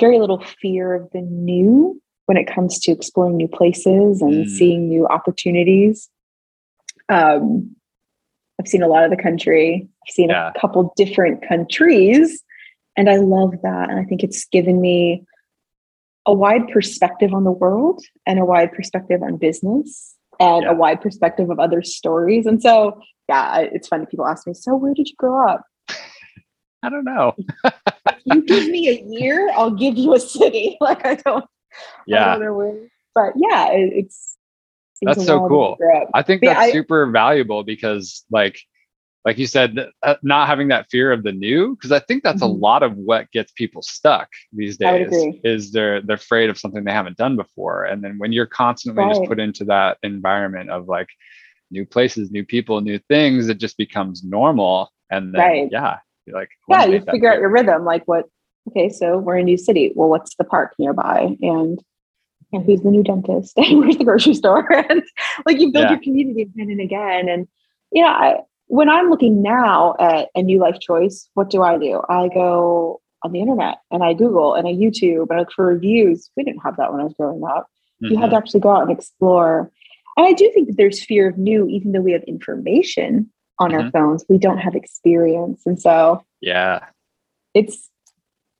very 0.00 0.18
little 0.18 0.42
fear 0.60 0.94
of 0.94 1.08
the 1.12 1.20
new 1.22 2.00
when 2.26 2.36
it 2.36 2.52
comes 2.52 2.78
to 2.80 2.92
exploring 2.92 3.36
new 3.36 3.48
places 3.48 4.20
and 4.20 4.46
mm. 4.46 4.48
seeing 4.48 4.88
new 4.88 5.06
opportunities 5.06 6.08
um, 7.08 7.74
i've 8.60 8.68
seen 8.68 8.82
a 8.82 8.88
lot 8.88 9.04
of 9.04 9.10
the 9.10 9.22
country 9.22 9.88
i've 10.06 10.12
seen 10.12 10.30
yeah. 10.30 10.50
a 10.54 10.60
couple 10.60 10.92
different 10.96 11.46
countries 11.46 12.42
and 12.96 13.08
i 13.08 13.16
love 13.16 13.52
that 13.62 13.90
and 13.90 13.98
i 13.98 14.04
think 14.04 14.22
it's 14.22 14.44
given 14.46 14.80
me 14.80 15.24
a 16.26 16.34
wide 16.34 16.68
perspective 16.68 17.32
on 17.32 17.44
the 17.44 17.52
world 17.52 18.02
and 18.26 18.38
a 18.38 18.44
wide 18.44 18.72
perspective 18.72 19.22
on 19.22 19.36
business 19.36 20.16
and 20.40 20.64
yeah. 20.64 20.70
a 20.70 20.74
wide 20.74 21.00
perspective 21.00 21.50
of 21.50 21.58
other 21.58 21.82
stories. 21.82 22.46
And 22.46 22.60
so, 22.60 23.00
yeah, 23.28 23.60
it's 23.60 23.88
funny. 23.88 24.06
People 24.06 24.26
ask 24.26 24.46
me, 24.46 24.54
so 24.54 24.74
where 24.74 24.92
did 24.92 25.08
you 25.08 25.14
grow 25.16 25.48
up? 25.48 25.64
I 26.86 26.90
don't 26.90 27.04
know. 27.04 27.34
you 28.24 28.42
give 28.42 28.68
me 28.68 28.88
a 28.88 29.02
year, 29.08 29.50
I'll 29.54 29.72
give 29.72 29.96
you 29.96 30.14
a 30.14 30.20
city. 30.20 30.76
Like 30.80 31.04
I 31.04 31.16
don't, 31.16 31.44
yeah. 32.06 32.26
I 32.26 32.32
don't 32.32 32.44
know 32.44 32.54
where, 32.54 32.88
but 33.14 33.32
yeah, 33.36 33.72
it, 33.72 33.92
it's, 33.92 34.36
that's 35.02 35.26
so 35.26 35.46
cool. 35.48 35.76
I 36.14 36.22
think 36.22 36.42
that's 36.42 36.58
I, 36.58 36.72
super 36.72 37.10
valuable 37.10 37.64
because 37.64 38.24
like 38.30 38.58
like 39.26 39.38
you 39.38 39.48
said, 39.48 39.76
uh, 40.04 40.14
not 40.22 40.46
having 40.46 40.68
that 40.68 40.86
fear 40.88 41.10
of 41.10 41.24
the 41.24 41.32
new, 41.32 41.74
because 41.74 41.90
I 41.90 41.98
think 41.98 42.22
that's 42.22 42.42
mm-hmm. 42.42 42.54
a 42.54 42.66
lot 42.66 42.84
of 42.84 42.96
what 42.96 43.30
gets 43.32 43.50
people 43.52 43.82
stuck 43.82 44.28
these 44.52 44.76
days. 44.76 45.12
Is 45.42 45.72
they're 45.72 46.00
they're 46.00 46.14
afraid 46.14 46.48
of 46.48 46.56
something 46.56 46.84
they 46.84 46.92
haven't 46.92 47.16
done 47.16 47.34
before, 47.34 47.84
and 47.84 48.04
then 48.04 48.18
when 48.18 48.32
you're 48.32 48.46
constantly 48.46 49.02
right. 49.02 49.14
just 49.14 49.28
put 49.28 49.40
into 49.40 49.64
that 49.64 49.98
environment 50.04 50.70
of 50.70 50.86
like 50.86 51.08
new 51.72 51.84
places, 51.84 52.30
new 52.30 52.44
people, 52.44 52.80
new 52.80 53.00
things, 53.08 53.48
it 53.48 53.58
just 53.58 53.76
becomes 53.76 54.22
normal. 54.22 54.92
And 55.10 55.34
then 55.34 55.40
right. 55.40 55.68
yeah, 55.72 55.98
you're 56.26 56.38
like 56.38 56.50
yeah, 56.68 56.84
you 56.84 57.00
figure 57.00 57.32
out 57.32 57.38
your 57.38 57.50
rhythm, 57.50 57.84
like 57.84 58.06
what 58.06 58.26
okay, 58.68 58.88
so 58.88 59.18
we're 59.18 59.36
in 59.36 59.42
a 59.42 59.44
new 59.44 59.56
city. 59.56 59.92
Well, 59.94 60.08
what's 60.08 60.34
the 60.36 60.44
park 60.44 60.74
nearby? 60.78 61.36
And 61.40 61.82
and 62.52 62.64
who's 62.64 62.82
the 62.82 62.90
new 62.90 63.02
dentist? 63.02 63.56
And 63.58 63.80
where's 63.80 63.96
the 63.96 64.04
grocery 64.04 64.34
store? 64.34 64.70
and 64.90 65.02
like 65.44 65.58
you 65.58 65.72
build 65.72 65.84
yeah. 65.84 65.90
your 65.90 66.00
community 66.00 66.42
again 66.42 66.70
and 66.70 66.80
again. 66.80 67.28
And 67.28 67.48
you 67.92 68.02
know, 68.02 68.08
I, 68.08 68.36
when 68.66 68.88
I'm 68.88 69.10
looking 69.10 69.42
now 69.42 69.94
at 70.00 70.28
a 70.34 70.42
new 70.42 70.58
life 70.58 70.78
choice, 70.80 71.28
what 71.34 71.50
do 71.50 71.62
I 71.62 71.78
do? 71.78 72.02
I 72.08 72.28
go 72.28 73.00
on 73.22 73.32
the 73.32 73.40
internet 73.40 73.78
and 73.90 74.02
I 74.02 74.12
Google 74.12 74.54
and 74.54 74.66
I 74.66 74.72
YouTube 74.72 75.30
and 75.30 75.38
I 75.38 75.38
look 75.40 75.52
for 75.52 75.66
reviews. 75.66 76.30
We 76.36 76.44
didn't 76.44 76.62
have 76.62 76.76
that 76.76 76.92
when 76.92 77.00
I 77.00 77.04
was 77.04 77.14
growing 77.14 77.42
up. 77.44 77.68
Mm-hmm. 78.02 78.14
You 78.14 78.18
had 78.18 78.26
to 78.26 78.28
mm-hmm. 78.28 78.36
actually 78.36 78.60
go 78.60 78.70
out 78.70 78.82
and 78.82 78.90
explore. 78.90 79.70
And 80.16 80.26
I 80.26 80.32
do 80.32 80.50
think 80.52 80.68
that 80.68 80.76
there's 80.76 81.04
fear 81.04 81.28
of 81.28 81.38
new, 81.38 81.66
even 81.68 81.92
though 81.92 82.00
we 82.00 82.12
have 82.12 82.22
information 82.24 83.30
on 83.58 83.70
mm-hmm. 83.70 83.86
our 83.86 83.90
phones, 83.90 84.24
we 84.28 84.38
don't 84.38 84.58
have 84.58 84.74
experience. 84.74 85.62
And 85.66 85.80
so, 85.80 86.24
yeah, 86.40 86.80
it's, 87.54 87.88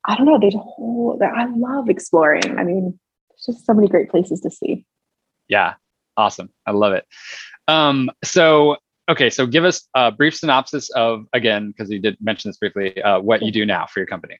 I 0.05 0.15
don't 0.15 0.25
know, 0.25 0.39
there's 0.39 0.55
a 0.55 0.59
whole, 0.59 1.19
I 1.21 1.45
love 1.45 1.89
exploring. 1.89 2.57
I 2.57 2.63
mean, 2.63 2.99
there's 3.29 3.57
just 3.57 3.65
so 3.65 3.73
many 3.73 3.87
great 3.87 4.09
places 4.09 4.41
to 4.41 4.49
see. 4.49 4.85
Yeah, 5.47 5.75
awesome. 6.15 6.49
I 6.65 6.71
love 6.71 6.93
it. 6.93 7.05
Um, 7.67 8.09
so 8.23 8.77
okay, 9.09 9.29
so 9.29 9.45
give 9.45 9.63
us 9.63 9.87
a 9.95 10.11
brief 10.11 10.35
synopsis 10.35 10.89
of, 10.91 11.25
again, 11.33 11.71
because 11.71 11.89
you 11.89 11.99
did 11.99 12.17
mention 12.21 12.49
this 12.49 12.57
briefly, 12.57 13.01
uh, 13.01 13.19
what 13.19 13.41
you 13.41 13.51
do 13.51 13.65
now 13.65 13.85
for 13.85 13.99
your 13.99 14.07
company. 14.07 14.37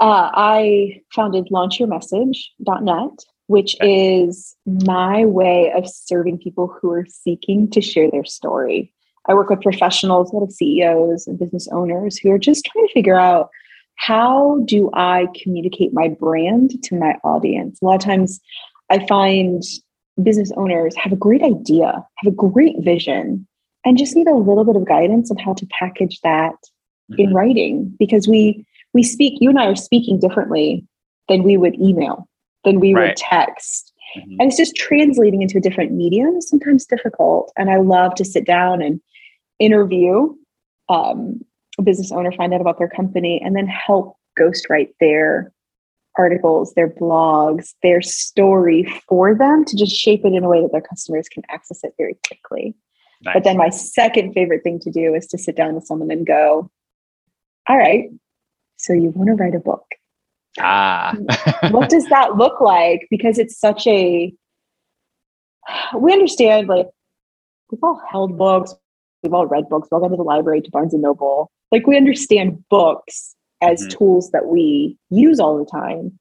Uh, 0.00 0.30
I 0.32 1.00
founded 1.14 1.48
launchyourmessage.net, 1.50 3.24
which 3.46 3.76
okay. 3.80 4.22
is 4.22 4.54
my 4.66 5.24
way 5.24 5.72
of 5.74 5.88
serving 5.88 6.38
people 6.38 6.68
who 6.80 6.92
are 6.92 7.06
seeking 7.08 7.70
to 7.70 7.80
share 7.80 8.10
their 8.10 8.24
story. 8.24 8.92
I 9.28 9.34
work 9.34 9.50
with 9.50 9.60
professionals, 9.60 10.32
a 10.32 10.36
lot 10.36 10.44
of 10.44 10.52
CEOs 10.52 11.26
and 11.26 11.38
business 11.38 11.68
owners 11.70 12.16
who 12.16 12.30
are 12.30 12.38
just 12.38 12.64
trying 12.64 12.86
to 12.86 12.92
figure 12.92 13.18
out 13.18 13.50
how 13.96 14.60
do 14.64 14.90
I 14.94 15.26
communicate 15.42 15.92
my 15.92 16.08
brand 16.08 16.82
to 16.84 16.96
my 16.96 17.18
audience? 17.24 17.78
A 17.82 17.84
lot 17.84 17.96
of 17.96 18.00
times 18.00 18.40
I 18.90 19.04
find 19.06 19.62
business 20.22 20.50
owners 20.56 20.96
have 20.96 21.12
a 21.12 21.16
great 21.16 21.42
idea, 21.42 22.04
have 22.16 22.32
a 22.32 22.36
great 22.36 22.76
vision, 22.80 23.46
and 23.84 23.98
just 23.98 24.16
need 24.16 24.28
a 24.28 24.34
little 24.34 24.64
bit 24.64 24.76
of 24.76 24.86
guidance 24.86 25.30
on 25.30 25.36
how 25.36 25.52
to 25.54 25.66
package 25.78 26.20
that 26.22 26.54
mm-hmm. 27.10 27.20
in 27.20 27.34
writing 27.34 27.94
because 27.98 28.26
we 28.26 28.64
we 28.94 29.02
speak 29.02 29.34
you 29.40 29.50
and 29.50 29.58
I 29.58 29.66
are 29.66 29.76
speaking 29.76 30.18
differently 30.18 30.86
than 31.28 31.42
we 31.42 31.56
would 31.56 31.74
email, 31.78 32.26
than 32.64 32.80
we 32.80 32.94
right. 32.94 33.08
would 33.08 33.16
text. 33.16 33.92
Mm-hmm. 34.16 34.36
And 34.40 34.48
it's 34.48 34.56
just 34.56 34.76
translating 34.76 35.42
into 35.42 35.58
a 35.58 35.60
different 35.60 35.92
medium, 35.92 36.40
sometimes 36.40 36.86
difficult. 36.86 37.52
And 37.58 37.70
I 37.70 37.76
love 37.76 38.14
to 38.14 38.24
sit 38.24 38.46
down 38.46 38.80
and 38.80 39.00
interview 39.58 40.34
um, 40.88 41.40
a 41.78 41.82
business 41.82 42.12
owner, 42.12 42.32
find 42.32 42.52
out 42.52 42.60
about 42.60 42.78
their 42.78 42.88
company, 42.88 43.40
and 43.44 43.54
then 43.54 43.66
help 43.66 44.16
ghostwrite 44.38 44.90
their 45.00 45.52
articles, 46.16 46.74
their 46.74 46.88
blogs, 46.88 47.74
their 47.82 48.02
story 48.02 48.84
for 49.08 49.34
them 49.34 49.64
to 49.64 49.76
just 49.76 49.94
shape 49.94 50.24
it 50.24 50.32
in 50.32 50.42
a 50.42 50.48
way 50.48 50.60
that 50.60 50.72
their 50.72 50.80
customers 50.80 51.28
can 51.28 51.44
access 51.48 51.84
it 51.84 51.94
very 51.96 52.16
quickly. 52.26 52.74
Nice. 53.22 53.34
But 53.34 53.44
then 53.44 53.56
my 53.56 53.68
second 53.68 54.32
favorite 54.32 54.62
thing 54.62 54.80
to 54.80 54.90
do 54.90 55.14
is 55.14 55.26
to 55.28 55.38
sit 55.38 55.56
down 55.56 55.74
with 55.74 55.84
someone 55.84 56.10
and 56.10 56.26
go, 56.26 56.70
all 57.68 57.76
right, 57.76 58.10
so 58.76 58.92
you 58.92 59.10
want 59.10 59.28
to 59.28 59.34
write 59.34 59.54
a 59.54 59.60
book. 59.60 59.84
Ah. 60.60 61.14
what 61.70 61.88
does 61.88 62.06
that 62.06 62.36
look 62.36 62.60
like? 62.60 63.06
Because 63.10 63.38
it's 63.38 63.58
such 63.58 63.86
a, 63.86 64.32
we 65.96 66.12
understand 66.12 66.68
like 66.68 66.86
we've 67.70 67.82
all 67.82 68.00
held 68.10 68.38
books, 68.38 68.74
we've 69.22 69.34
all 69.34 69.46
read 69.46 69.68
books, 69.68 69.88
we've 69.90 69.96
all 69.96 70.00
gone 70.00 70.10
to 70.10 70.16
the 70.16 70.22
library 70.22 70.60
to 70.62 70.70
Barnes 70.70 70.92
and 70.92 71.02
Noble. 71.02 71.50
Like 71.72 71.86
we 71.86 71.96
understand 71.96 72.64
books 72.68 73.34
as 73.60 73.80
mm-hmm. 73.80 73.98
tools 73.98 74.30
that 74.30 74.46
we 74.46 74.96
use 75.10 75.40
all 75.40 75.58
the 75.58 75.70
time. 75.70 76.18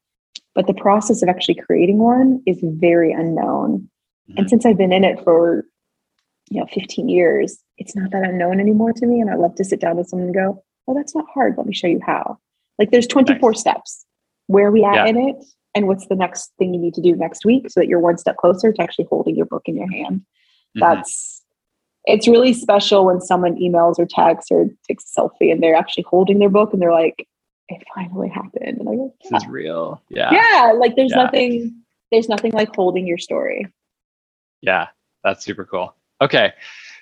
But 0.56 0.68
the 0.68 0.74
process 0.74 1.22
of 1.22 1.30
actually 1.30 1.56
creating 1.56 2.00
one 2.00 2.42
is 2.48 2.58
very 2.62 3.12
unknown. 3.12 3.89
Mm-hmm. 4.30 4.39
And 4.39 4.50
since 4.50 4.66
I've 4.66 4.77
been 4.77 4.92
in 4.92 5.04
it 5.04 5.24
for, 5.24 5.66
you 6.50 6.60
know, 6.60 6.68
15 6.74 7.10
years, 7.10 7.60
it's 7.77 7.96
not 7.96 8.12
that 8.12 8.24
unknown 8.24 8.60
anymore 8.60 8.94
to 8.94 9.06
me. 9.06 9.22
And 9.22 9.30
I 9.30 9.36
love 9.36 9.56
to 9.56 9.63
sit 9.63 9.80
down 9.80 9.98
with 9.98 10.08
someone 10.08 10.30
and 10.30 10.36
go, 10.36 10.63
well, 10.86 10.96
that's 10.96 11.13
not 11.13 11.25
hard. 11.32 11.56
Let 11.58 11.68
me 11.68 11.75
show 11.75 11.88
you 11.88 12.00
how. 12.04 12.39
Like 12.80 12.92
there's 12.92 13.08
24 13.08 13.51
nice. 13.51 13.60
steps. 13.60 14.06
Where 14.48 14.68
are 14.68 14.72
we 14.72 14.84
at 14.84 14.96
yeah. 14.96 15.06
in 15.06 15.18
it? 15.18 15.36
And 15.75 15.88
what's 15.88 16.08
the 16.08 16.16
next 16.16 16.51
thing 16.58 16.74
you 16.74 16.80
need 16.80 16.96
to 16.96 17.01
do 17.01 17.16
next 17.16 17.46
week 17.46 17.70
so 17.70 17.80
that 17.80 17.88
you're 17.88 18.00
one 18.00 18.18
step 18.18 18.38
closer 18.38 18.74
to 18.74 18.82
actually 18.82 19.06
holding 19.10 19.36
your 19.36 19.46
book 19.46 19.63
in 19.66 19.75
your 19.75 19.92
hand? 19.92 20.22
Mm-hmm. 20.75 20.80
That's 20.80 21.37
it's 22.08 22.28
really 22.28 22.54
special 22.54 23.06
when 23.06 23.20
someone 23.20 23.56
emails 23.58 24.00
or 24.00 24.06
texts 24.06 24.50
or 24.50 24.70
takes 24.88 25.04
a 25.06 25.22
selfie 25.22 25.52
and 25.52 25.62
they're 25.62 25.76
actually 25.76 26.06
holding 26.08 26.40
their 26.40 26.50
book 26.50 26.72
and 26.72 26.82
they're 26.82 26.94
like, 26.94 27.28
it 27.68 27.84
finally 27.94 28.30
happened. 28.30 28.78
And 28.80 28.90
I 28.90 28.96
go, 28.96 29.14
yeah. 29.24 29.30
this 29.30 29.44
is 29.44 29.50
real. 29.50 30.02
Yeah. 30.10 30.32
Yeah. 30.32 30.72
Like 30.72 30.96
there's 30.96 31.12
yeah. 31.12 31.24
nothing, 31.24 31.84
there's 32.12 32.30
nothing 32.30 32.54
like 32.54 32.74
holding 32.74 33.06
your 33.06 33.18
story. 33.18 33.68
Yeah. 34.62 34.88
That's 35.26 35.44
super 35.44 35.66
cool. 35.66 35.94
Okay. 36.22 36.54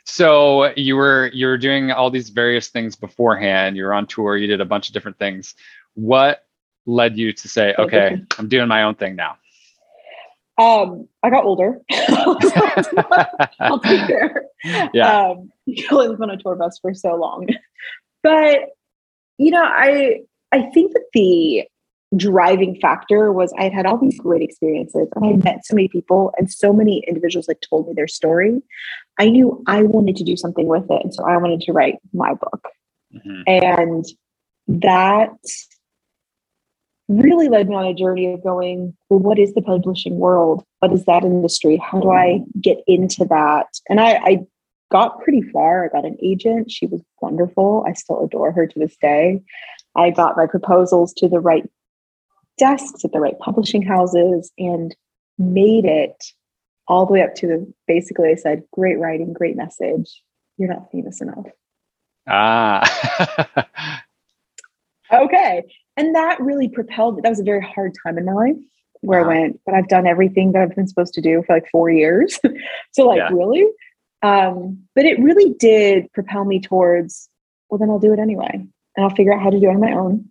So 0.05 0.73
you 0.75 0.95
were 0.95 1.29
you 1.33 1.47
were 1.47 1.57
doing 1.57 1.91
all 1.91 2.09
these 2.09 2.29
various 2.29 2.69
things 2.69 2.95
beforehand. 2.95 3.77
You 3.77 3.83
were 3.83 3.93
on 3.93 4.07
tour, 4.07 4.37
you 4.37 4.47
did 4.47 4.61
a 4.61 4.65
bunch 4.65 4.87
of 4.87 4.93
different 4.93 5.19
things. 5.19 5.55
What 5.93 6.45
led 6.87 7.17
you 7.17 7.31
to 7.31 7.47
say, 7.47 7.75
okay, 7.77 8.21
I'm 8.37 8.47
doing 8.47 8.67
my 8.67 8.83
own 8.83 8.95
thing 8.95 9.15
now? 9.15 9.37
Um, 10.57 11.07
I 11.21 11.29
got 11.29 11.45
older. 11.45 11.81
I'll 13.59 13.79
take 13.79 14.07
care. 14.07 14.45
Yeah. 14.93 15.29
Um, 15.29 15.49
you 15.65 15.87
live 15.91 16.21
on 16.21 16.29
a 16.29 16.37
tour 16.37 16.55
bus 16.55 16.79
for 16.79 16.93
so 16.93 17.15
long. 17.15 17.47
But 18.23 18.69
you 19.37 19.51
know, 19.51 19.63
I 19.63 20.21
I 20.51 20.63
think 20.73 20.93
that 20.93 21.05
the 21.13 21.65
driving 22.15 22.79
factor 22.79 23.31
was 23.31 23.53
I 23.57 23.63
had 23.63 23.73
had 23.73 23.85
all 23.85 23.97
these 23.97 24.17
great 24.17 24.41
experiences 24.41 25.07
and 25.15 25.25
I 25.25 25.33
met 25.33 25.65
so 25.65 25.75
many 25.75 25.89
people 25.89 26.31
and 26.37 26.49
so 26.49 26.71
many 26.71 27.03
individuals 27.07 27.47
that 27.47 27.61
told 27.61 27.87
me 27.87 27.93
their 27.93 28.07
story. 28.07 28.61
I 29.19 29.29
knew 29.29 29.63
I 29.67 29.83
wanted 29.83 30.15
to 30.17 30.23
do 30.23 30.37
something 30.37 30.67
with 30.67 30.85
it. 30.89 31.03
And 31.03 31.13
so 31.13 31.25
I 31.25 31.35
wanted 31.37 31.61
to 31.61 31.73
write 31.73 31.95
my 32.13 32.33
book. 32.33 32.69
Mm-hmm. 33.13 33.41
And 33.47 34.05
that 34.81 35.31
really 37.07 37.49
led 37.49 37.69
me 37.69 37.75
on 37.75 37.85
a 37.85 37.93
journey 37.93 38.33
of 38.33 38.43
going, 38.43 38.95
well, 39.09 39.19
what 39.19 39.39
is 39.39 39.53
the 39.53 39.61
publishing 39.61 40.17
world? 40.17 40.63
What 40.79 40.91
is 40.91 41.05
that 41.05 41.23
industry? 41.23 41.77
How 41.77 41.99
do 41.99 42.11
I 42.11 42.39
get 42.59 42.79
into 42.87 43.25
that? 43.25 43.67
And 43.89 43.99
I, 43.99 44.13
I 44.23 44.39
got 44.91 45.21
pretty 45.21 45.41
far. 45.41 45.85
I 45.85 45.89
got 45.89 46.05
an 46.05 46.17
agent. 46.21 46.71
She 46.71 46.87
was 46.87 47.01
wonderful. 47.21 47.83
I 47.87 47.93
still 47.93 48.23
adore 48.23 48.51
her 48.51 48.65
to 48.65 48.79
this 48.79 48.95
day. 49.01 49.43
I 49.95 50.09
got 50.09 50.37
my 50.37 50.47
proposals 50.47 51.13
to 51.17 51.27
the 51.27 51.39
right 51.39 51.69
desks 52.57 53.03
at 53.03 53.11
the 53.11 53.19
right 53.19 53.37
publishing 53.39 53.81
houses 53.81 54.51
and 54.57 54.95
made 55.37 55.85
it 55.85 56.23
all 56.87 57.05
the 57.05 57.13
way 57.13 57.21
up 57.21 57.35
to 57.35 57.47
the 57.47 57.73
basically 57.87 58.29
I 58.29 58.35
said, 58.35 58.63
great 58.71 58.99
writing, 58.99 59.33
great 59.33 59.55
message. 59.55 60.21
You're 60.57 60.69
not 60.69 60.91
famous 60.91 61.21
enough. 61.21 61.47
Ah. 62.27 63.67
okay. 65.13 65.63
And 65.97 66.15
that 66.15 66.39
really 66.39 66.67
propelled 66.67 67.15
me. 67.15 67.21
That 67.21 67.29
was 67.29 67.39
a 67.39 67.43
very 67.43 67.61
hard 67.61 67.93
time 68.05 68.17
in 68.17 68.25
my 68.25 68.33
life 68.33 68.55
where 69.01 69.21
wow. 69.21 69.31
I 69.31 69.39
went, 69.39 69.59
but 69.65 69.75
I've 69.75 69.87
done 69.87 70.07
everything 70.07 70.51
that 70.51 70.61
I've 70.61 70.75
been 70.75 70.87
supposed 70.87 71.13
to 71.13 71.21
do 71.21 71.43
for 71.45 71.55
like 71.55 71.69
four 71.71 71.89
years. 71.89 72.39
so 72.91 73.07
like 73.07 73.17
yeah. 73.17 73.29
really? 73.31 73.65
Um, 74.21 74.79
but 74.95 75.05
it 75.05 75.19
really 75.19 75.53
did 75.59 76.11
propel 76.13 76.45
me 76.45 76.59
towards, 76.59 77.29
well, 77.69 77.77
then 77.77 77.89
I'll 77.89 77.99
do 77.99 78.13
it 78.13 78.19
anyway. 78.19 78.51
And 78.53 79.05
I'll 79.05 79.15
figure 79.15 79.33
out 79.33 79.41
how 79.41 79.49
to 79.49 79.59
do 79.59 79.67
it 79.67 79.75
on 79.75 79.79
my 79.79 79.91
own. 79.91 80.25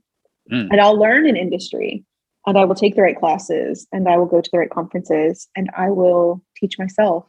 Mm. 0.52 0.68
And 0.70 0.80
I'll 0.80 0.98
learn 0.98 1.26
an 1.26 1.36
industry 1.36 2.04
and 2.46 2.58
I 2.58 2.64
will 2.64 2.74
take 2.74 2.96
the 2.96 3.02
right 3.02 3.18
classes 3.18 3.86
and 3.92 4.08
I 4.08 4.16
will 4.16 4.26
go 4.26 4.40
to 4.40 4.50
the 4.52 4.58
right 4.58 4.70
conferences 4.70 5.48
and 5.56 5.70
I 5.76 5.90
will 5.90 6.42
teach 6.56 6.78
myself. 6.78 7.26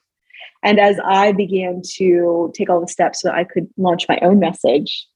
And 0.64 0.80
as 0.80 1.00
I 1.06 1.32
began 1.32 1.82
to 1.98 2.52
take 2.56 2.70
all 2.70 2.82
the 2.82 2.88
steps 2.88 3.22
so 3.22 3.30
that 3.30 3.36
I 3.36 3.44
could 3.44 3.68
launch 3.78 4.08
my 4.10 4.20
own 4.22 4.40
message, 4.40 5.08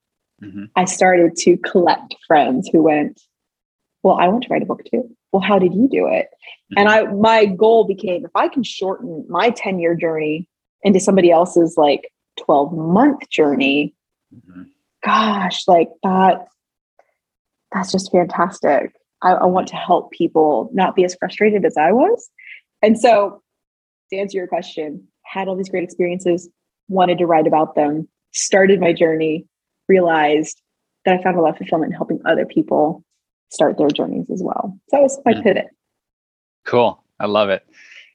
mm-hmm. 0.41 0.65
I 0.75 0.85
started 0.85 1.35
to 1.37 1.57
collect 1.57 2.15
friends 2.27 2.69
who 2.71 2.83
went, 2.83 3.21
Well, 4.03 4.15
I 4.15 4.27
want 4.27 4.43
to 4.43 4.49
write 4.49 4.63
a 4.63 4.65
book 4.65 4.83
too. 4.91 5.09
Well, 5.31 5.41
how 5.41 5.59
did 5.59 5.73
you 5.73 5.87
do 5.87 6.07
it? 6.07 6.27
Mm-hmm. 6.27 6.77
And 6.77 6.89
I 6.89 7.03
my 7.11 7.45
goal 7.45 7.85
became 7.85 8.25
if 8.25 8.31
I 8.35 8.47
can 8.47 8.63
shorten 8.63 9.25
my 9.29 9.49
10 9.49 9.79
year 9.79 9.95
journey 9.95 10.47
into 10.83 10.99
somebody 10.99 11.31
else's 11.31 11.75
like 11.77 12.09
12 12.39 12.73
month 12.73 13.29
journey, 13.29 13.93
mm-hmm. 14.33 14.63
gosh, 15.03 15.67
like 15.67 15.89
that 16.03 16.47
that's 17.71 17.91
just 17.91 18.11
fantastic. 18.11 18.93
I, 19.21 19.31
I 19.31 19.45
want 19.45 19.67
to 19.69 19.75
help 19.75 20.11
people 20.11 20.69
not 20.73 20.95
be 20.95 21.03
as 21.03 21.15
frustrated 21.15 21.65
as 21.65 21.77
I 21.77 21.91
was. 21.91 22.29
And 22.81 22.99
so, 22.99 23.41
to 24.09 24.17
answer 24.17 24.37
your 24.37 24.47
question, 24.47 25.07
had 25.23 25.47
all 25.47 25.55
these 25.55 25.69
great 25.69 25.83
experiences, 25.83 26.49
wanted 26.87 27.17
to 27.19 27.25
write 27.25 27.47
about 27.47 27.75
them, 27.75 28.07
started 28.31 28.79
my 28.79 28.93
journey, 28.93 29.45
realized 29.89 30.61
that 31.05 31.19
I 31.19 31.23
found 31.23 31.37
a 31.37 31.41
lot 31.41 31.51
of 31.51 31.57
fulfillment 31.57 31.91
in 31.91 31.97
helping 31.97 32.21
other 32.25 32.45
people 32.45 33.03
start 33.49 33.77
their 33.77 33.89
journeys 33.89 34.29
as 34.29 34.41
well. 34.43 34.77
So 34.89 34.97
that 34.97 35.01
was 35.01 35.19
my 35.25 35.33
pivot. 35.41 35.67
Cool. 36.65 37.03
I 37.19 37.25
love 37.25 37.49
it. 37.49 37.65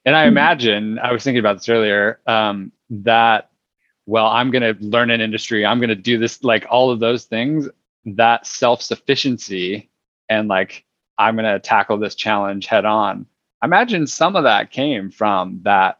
And 0.04 0.16
I 0.16 0.22
mm-hmm. 0.22 0.28
imagine, 0.28 0.98
I 0.98 1.12
was 1.12 1.24
thinking 1.24 1.40
about 1.40 1.58
this 1.58 1.68
earlier, 1.68 2.20
um, 2.26 2.72
that, 2.90 3.50
well, 4.06 4.26
I'm 4.26 4.50
going 4.50 4.62
to 4.62 4.82
learn 4.84 5.10
an 5.10 5.20
industry, 5.20 5.64
I'm 5.66 5.78
going 5.78 5.88
to 5.88 5.94
do 5.94 6.18
this, 6.18 6.44
like 6.44 6.66
all 6.70 6.90
of 6.90 7.00
those 7.00 7.24
things, 7.24 7.68
that 8.04 8.46
self 8.46 8.82
sufficiency 8.82 9.88
and 10.28 10.48
like 10.48 10.84
I'm 11.18 11.36
going 11.36 11.50
to 11.50 11.58
tackle 11.58 11.98
this 11.98 12.14
challenge 12.14 12.66
head 12.66 12.84
on. 12.84 13.26
I 13.62 13.66
imagine 13.66 14.06
some 14.06 14.36
of 14.36 14.44
that 14.44 14.70
came 14.70 15.10
from 15.10 15.60
that 15.62 15.98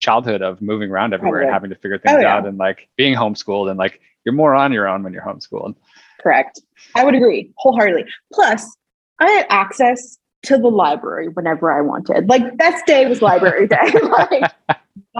childhood 0.00 0.42
of 0.42 0.60
moving 0.60 0.90
around 0.90 1.14
everywhere 1.14 1.42
and 1.42 1.50
having 1.50 1.70
to 1.70 1.76
figure 1.76 1.98
things 1.98 2.16
oh, 2.18 2.20
yeah. 2.20 2.36
out 2.36 2.46
and 2.46 2.58
like 2.58 2.88
being 2.96 3.14
homeschooled 3.14 3.70
and 3.70 3.78
like 3.78 4.00
you're 4.26 4.34
more 4.34 4.54
on 4.54 4.72
your 4.72 4.86
own 4.86 5.02
when 5.02 5.14
you're 5.14 5.22
homeschooled. 5.22 5.76
Correct. 6.20 6.60
I 6.94 7.04
would 7.04 7.14
agree 7.14 7.52
wholeheartedly. 7.56 8.04
Plus, 8.32 8.76
I 9.20 9.30
had 9.30 9.46
access 9.48 10.18
to 10.42 10.58
the 10.58 10.68
library 10.68 11.28
whenever 11.28 11.72
I 11.72 11.80
wanted. 11.80 12.28
Like 12.28 12.56
best 12.58 12.84
day 12.86 13.06
was 13.06 13.22
library 13.22 13.68
day. 13.68 13.92
like, 14.02 14.52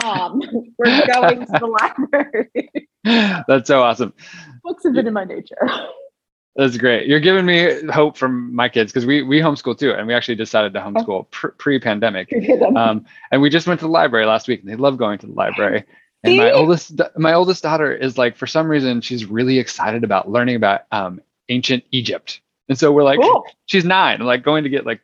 mom, 0.03 0.43
we're 0.77 1.07
going 1.07 1.41
to 1.41 1.53
the 1.53 1.67
library. 1.67 2.89
That's 3.49 3.69
so 3.69 3.83
awesome. 3.83 4.13
Books 4.65 4.83
have 4.85 4.95
been 4.95 5.07
in 5.07 5.15
my 5.15 5.25
nature. 5.25 5.57
That's 6.57 6.77
great. 6.79 7.07
You're 7.07 7.21
giving 7.21 7.45
me 7.45 7.83
hope 7.93 8.17
from 8.17 8.55
my 8.55 8.69
kids 8.69 8.91
because 8.91 9.07
we 9.07 9.23
we 9.23 9.41
homeschool 9.41 9.79
too, 9.79 9.93
and 9.93 10.07
we 10.07 10.15
actually 10.15 10.37
decided 10.37 10.73
to 10.73 10.81
homeschool 10.81 11.31
pre 11.31 11.79
pandemic. 11.79 12.33
Um, 12.75 13.05
and 13.31 13.43
we 13.43 13.51
just 13.51 13.67
went 13.67 13.79
to 13.81 13.87
the 13.87 13.93
library 13.93 14.27
last 14.27 14.49
week, 14.49 14.61
and 14.61 14.69
they 14.69 14.77
love 14.77 14.97
going 14.97 15.19
to 15.19 15.27
the 15.27 15.35
library. 15.35 15.85
And 16.27 16.37
my 16.37 16.51
oldest 16.53 17.01
my 17.17 17.33
oldest 17.33 17.63
daughter 17.63 17.93
is 17.93 18.19
like, 18.19 18.37
for 18.37 18.47
some 18.47 18.69
reason, 18.69 19.01
she's 19.01 19.25
really 19.25 19.59
excited 19.59 20.05
about 20.05 20.31
learning 20.31 20.57
about 20.57 20.83
um, 20.93 21.21
ancient 21.49 21.85
Egypt. 21.91 22.41
And 22.69 22.79
so 22.79 22.93
we're 22.93 23.05
like, 23.05 23.21
cool. 23.21 23.45
she's 23.67 23.85
nine, 23.85 24.21
like 24.21 24.43
going 24.43 24.65
to 24.65 24.71
get 24.71 24.85
like, 24.85 25.01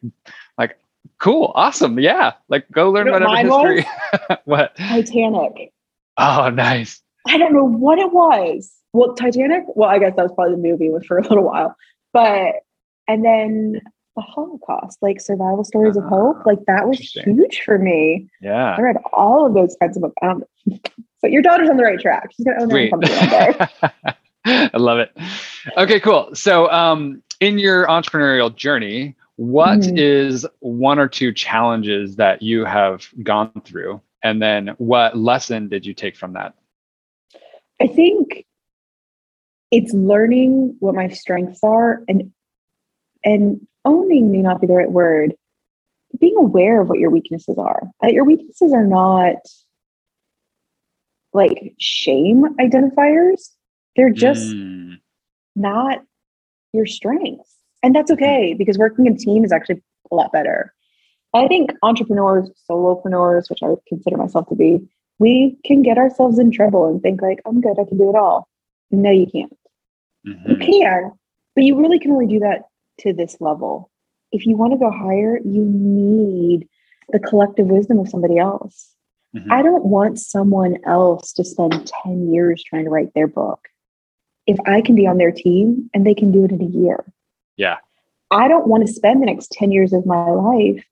like, 0.58 0.78
cool, 1.18 1.52
awesome, 1.54 1.98
yeah, 2.00 2.32
like 2.48 2.70
go 2.72 2.90
learn 2.90 3.06
you 3.06 3.12
know 3.12 3.20
whatever 3.20 3.74
history. 3.74 3.86
what? 4.44 4.76
Titanic. 4.76 5.72
Oh, 6.18 6.50
nice. 6.50 7.00
I 7.28 7.38
don't 7.38 7.52
know 7.52 7.64
what 7.64 7.98
it 7.98 8.12
was 8.12 8.72
well, 8.92 9.14
Titanic, 9.14 9.64
well, 9.68 9.88
I 9.88 9.98
guess 9.98 10.14
that 10.16 10.22
was 10.22 10.32
probably 10.32 10.56
the 10.56 10.62
movie 10.62 11.06
for 11.06 11.18
a 11.18 11.22
little 11.22 11.44
while, 11.44 11.76
but 12.12 12.54
and 13.08 13.24
then 13.24 13.80
the 14.16 14.22
Holocaust, 14.22 14.98
like 15.00 15.20
survival 15.20 15.64
stories 15.64 15.96
of 15.96 16.04
hope, 16.04 16.36
ah, 16.40 16.42
like 16.44 16.58
that 16.66 16.86
was 16.86 16.98
huge 16.98 17.62
for 17.64 17.78
me. 17.78 18.28
Yeah, 18.40 18.76
I 18.76 18.80
read 18.80 18.96
all 19.12 19.46
of 19.46 19.54
those 19.54 19.76
kinds 19.80 19.96
of 19.96 20.02
books. 20.02 20.14
Um, 20.22 20.44
but 21.22 21.30
your 21.30 21.40
daughter's 21.40 21.70
on 21.70 21.76
the 21.76 21.84
right 21.84 21.98
track. 21.98 22.30
She's 22.36 22.44
gonna 22.44 22.62
own 22.62 22.70
her 22.70 22.78
own 22.78 22.90
company 22.90 23.14
one 23.14 23.30
day. 23.30 23.66
I 24.74 24.76
love 24.76 24.98
it. 24.98 25.16
Okay, 25.76 26.00
cool. 26.00 26.34
So, 26.34 26.70
um, 26.70 27.22
in 27.40 27.58
your 27.58 27.86
entrepreneurial 27.86 28.54
journey, 28.54 29.16
what 29.36 29.78
mm-hmm. 29.78 29.96
is 29.96 30.46
one 30.60 30.98
or 30.98 31.08
two 31.08 31.32
challenges 31.32 32.16
that 32.16 32.42
you 32.42 32.64
have 32.64 33.06
gone 33.22 33.62
through, 33.64 34.00
and 34.22 34.42
then 34.42 34.74
what 34.78 35.16
lesson 35.16 35.68
did 35.68 35.86
you 35.86 35.94
take 35.94 36.16
from 36.16 36.34
that? 36.34 36.54
I 37.80 37.86
think 37.86 38.44
it's 39.70 39.92
learning 39.92 40.76
what 40.80 40.94
my 40.94 41.08
strengths 41.08 41.60
are 41.64 42.02
and 42.06 42.30
and 43.24 43.66
owning 43.84 44.30
may 44.30 44.42
not 44.42 44.60
be 44.60 44.66
the 44.66 44.74
right 44.74 44.90
word 44.90 45.34
being 46.20 46.36
aware 46.36 46.82
of 46.82 46.88
what 46.88 46.98
your 46.98 47.10
weaknesses 47.10 47.56
are 47.58 47.88
that 48.02 48.12
your 48.12 48.24
weaknesses 48.24 48.72
are 48.72 48.86
not 48.86 49.36
like 51.32 51.74
shame 51.78 52.44
identifiers 52.60 53.48
they're 53.96 54.10
just 54.10 54.54
mm. 54.54 54.96
not 55.56 56.00
your 56.72 56.86
strengths 56.86 57.56
and 57.82 57.94
that's 57.94 58.10
mm-hmm. 58.10 58.24
okay 58.24 58.54
because 58.54 58.78
working 58.78 59.06
in 59.06 59.16
team 59.16 59.44
is 59.44 59.52
actually 59.52 59.82
a 60.10 60.14
lot 60.14 60.32
better 60.32 60.72
i 61.34 61.46
think 61.46 61.70
entrepreneurs 61.82 62.50
solopreneurs 62.70 63.48
which 63.50 63.62
i 63.62 63.66
would 63.66 63.84
consider 63.88 64.16
myself 64.16 64.48
to 64.48 64.54
be 64.54 64.78
we 65.18 65.56
can 65.64 65.82
get 65.82 65.98
ourselves 65.98 66.38
in 66.38 66.50
trouble 66.50 66.86
and 66.86 67.02
think 67.02 67.22
like 67.22 67.40
i'm 67.46 67.60
good 67.60 67.78
i 67.78 67.84
can 67.84 67.98
do 67.98 68.10
it 68.10 68.16
all 68.16 68.48
no 68.90 69.10
you 69.10 69.26
can't 69.26 69.52
Mm-hmm. 70.26 70.50
You 70.50 70.56
can, 70.56 71.12
but 71.54 71.64
you 71.64 71.78
really 71.78 71.98
can 71.98 72.12
only 72.12 72.26
do 72.26 72.40
that 72.40 72.62
to 73.00 73.12
this 73.12 73.36
level. 73.40 73.90
If 74.30 74.46
you 74.46 74.56
want 74.56 74.72
to 74.72 74.78
go 74.78 74.90
higher, 74.90 75.38
you 75.44 75.64
need 75.64 76.68
the 77.10 77.18
collective 77.18 77.66
wisdom 77.66 77.98
of 77.98 78.08
somebody 78.08 78.38
else. 78.38 78.91
Mm-hmm. 79.34 79.52
I 79.52 79.62
don't 79.62 79.84
want 79.84 80.18
someone 80.18 80.78
else 80.84 81.32
to 81.34 81.44
spend 81.44 81.90
10 82.04 82.32
years 82.32 82.62
trying 82.62 82.84
to 82.84 82.90
write 82.90 83.14
their 83.14 83.26
book. 83.26 83.60
If 84.46 84.58
I 84.66 84.80
can 84.80 84.94
be 84.94 85.06
on 85.06 85.18
their 85.18 85.32
team 85.32 85.88
and 85.94 86.06
they 86.06 86.14
can 86.14 86.32
do 86.32 86.44
it 86.44 86.52
in 86.52 86.60
a 86.60 86.66
year. 86.66 87.04
Yeah. 87.56 87.76
I 88.30 88.48
don't 88.48 88.66
want 88.66 88.86
to 88.86 88.92
spend 88.92 89.22
the 89.22 89.26
next 89.26 89.52
10 89.52 89.72
years 89.72 89.92
of 89.92 90.06
my 90.06 90.30
life 90.30 90.84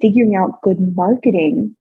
figuring 0.00 0.36
out 0.36 0.60
good 0.62 0.94
marketing. 0.96 1.76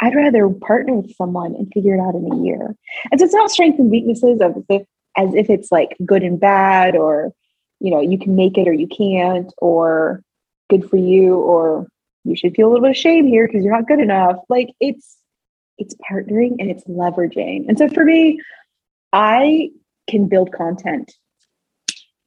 I'd 0.00 0.14
rather 0.14 0.48
partner 0.48 0.94
with 0.94 1.14
someone 1.14 1.54
and 1.54 1.70
figure 1.72 1.94
it 1.94 2.00
out 2.00 2.14
in 2.14 2.30
a 2.32 2.42
year. 2.42 2.74
And 3.10 3.20
so 3.20 3.24
it's 3.24 3.34
not 3.34 3.50
strengths 3.50 3.78
and 3.78 3.90
weaknesses 3.90 4.40
of 4.40 4.64
if 4.68 4.82
as 5.16 5.34
if 5.34 5.50
it's 5.50 5.70
like 5.70 5.96
good 6.04 6.22
and 6.22 6.40
bad 6.40 6.96
or 6.96 7.32
you 7.80 7.90
know 7.90 8.00
you 8.00 8.18
can 8.18 8.34
make 8.34 8.56
it 8.56 8.68
or 8.68 8.72
you 8.72 8.86
can't 8.86 9.52
or 9.58 10.22
good 10.70 10.88
for 10.88 10.96
you 10.96 11.34
or 11.34 11.86
you 12.24 12.36
should 12.36 12.54
feel 12.54 12.68
a 12.68 12.70
little 12.70 12.82
bit 12.82 12.92
of 12.92 12.96
shame 12.96 13.26
here 13.26 13.46
because 13.46 13.64
you're 13.64 13.74
not 13.74 13.86
good 13.86 14.00
enough 14.00 14.36
like 14.48 14.70
it's 14.80 15.18
it's 15.82 15.94
partnering 16.10 16.54
and 16.58 16.70
it's 16.70 16.84
leveraging 16.84 17.68
and 17.68 17.78
so 17.78 17.88
for 17.88 18.04
me 18.04 18.40
i 19.12 19.70
can 20.08 20.28
build 20.28 20.52
content 20.52 21.12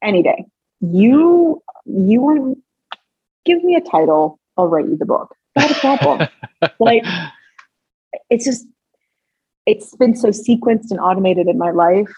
any 0.02 0.22
day 0.22 0.44
you 0.80 1.62
you 1.84 2.20
want 2.20 2.58
give 3.44 3.62
me 3.64 3.74
a 3.74 3.80
title 3.80 4.38
i'll 4.56 4.68
write 4.68 4.86
you 4.86 4.96
the 4.96 5.06
book 5.06 5.34
not 5.56 5.70
a 5.70 5.74
problem 5.74 6.28
like 6.78 7.04
it's 8.30 8.44
just 8.44 8.66
it's 9.66 9.94
been 9.96 10.14
so 10.14 10.28
sequenced 10.28 10.90
and 10.90 11.00
automated 11.00 11.48
in 11.48 11.58
my 11.58 11.70
life 11.70 12.12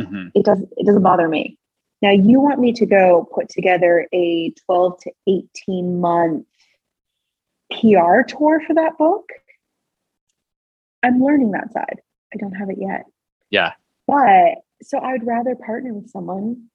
mm-hmm. 0.00 0.28
it 0.34 0.44
doesn't 0.44 0.68
it 0.76 0.86
doesn't 0.86 1.02
bother 1.02 1.28
me. 1.28 1.58
Now 2.02 2.10
you 2.10 2.40
want 2.40 2.60
me 2.60 2.72
to 2.74 2.86
go 2.86 3.28
put 3.34 3.48
together 3.48 4.06
a 4.12 4.52
12 4.66 5.00
to 5.00 5.12
18 5.26 6.00
month 6.00 6.46
PR 7.72 8.22
tour 8.26 8.62
for 8.66 8.74
that 8.74 8.98
book. 8.98 9.28
I'm 11.02 11.22
learning 11.22 11.52
that 11.52 11.72
side. 11.72 12.00
I 12.34 12.36
don't 12.38 12.52
have 12.52 12.70
it 12.70 12.78
yet. 12.80 13.04
Yeah. 13.50 13.72
But 14.06 14.58
so 14.82 14.98
I 14.98 15.12
would 15.12 15.26
rather 15.26 15.54
partner 15.54 15.92
with 15.94 16.10
someone 16.10 16.68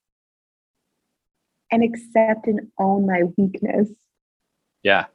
and 1.70 1.82
accept 1.82 2.46
and 2.46 2.68
own 2.78 3.06
my 3.06 3.24
weakness. 3.36 3.88
Yeah. 4.82 5.06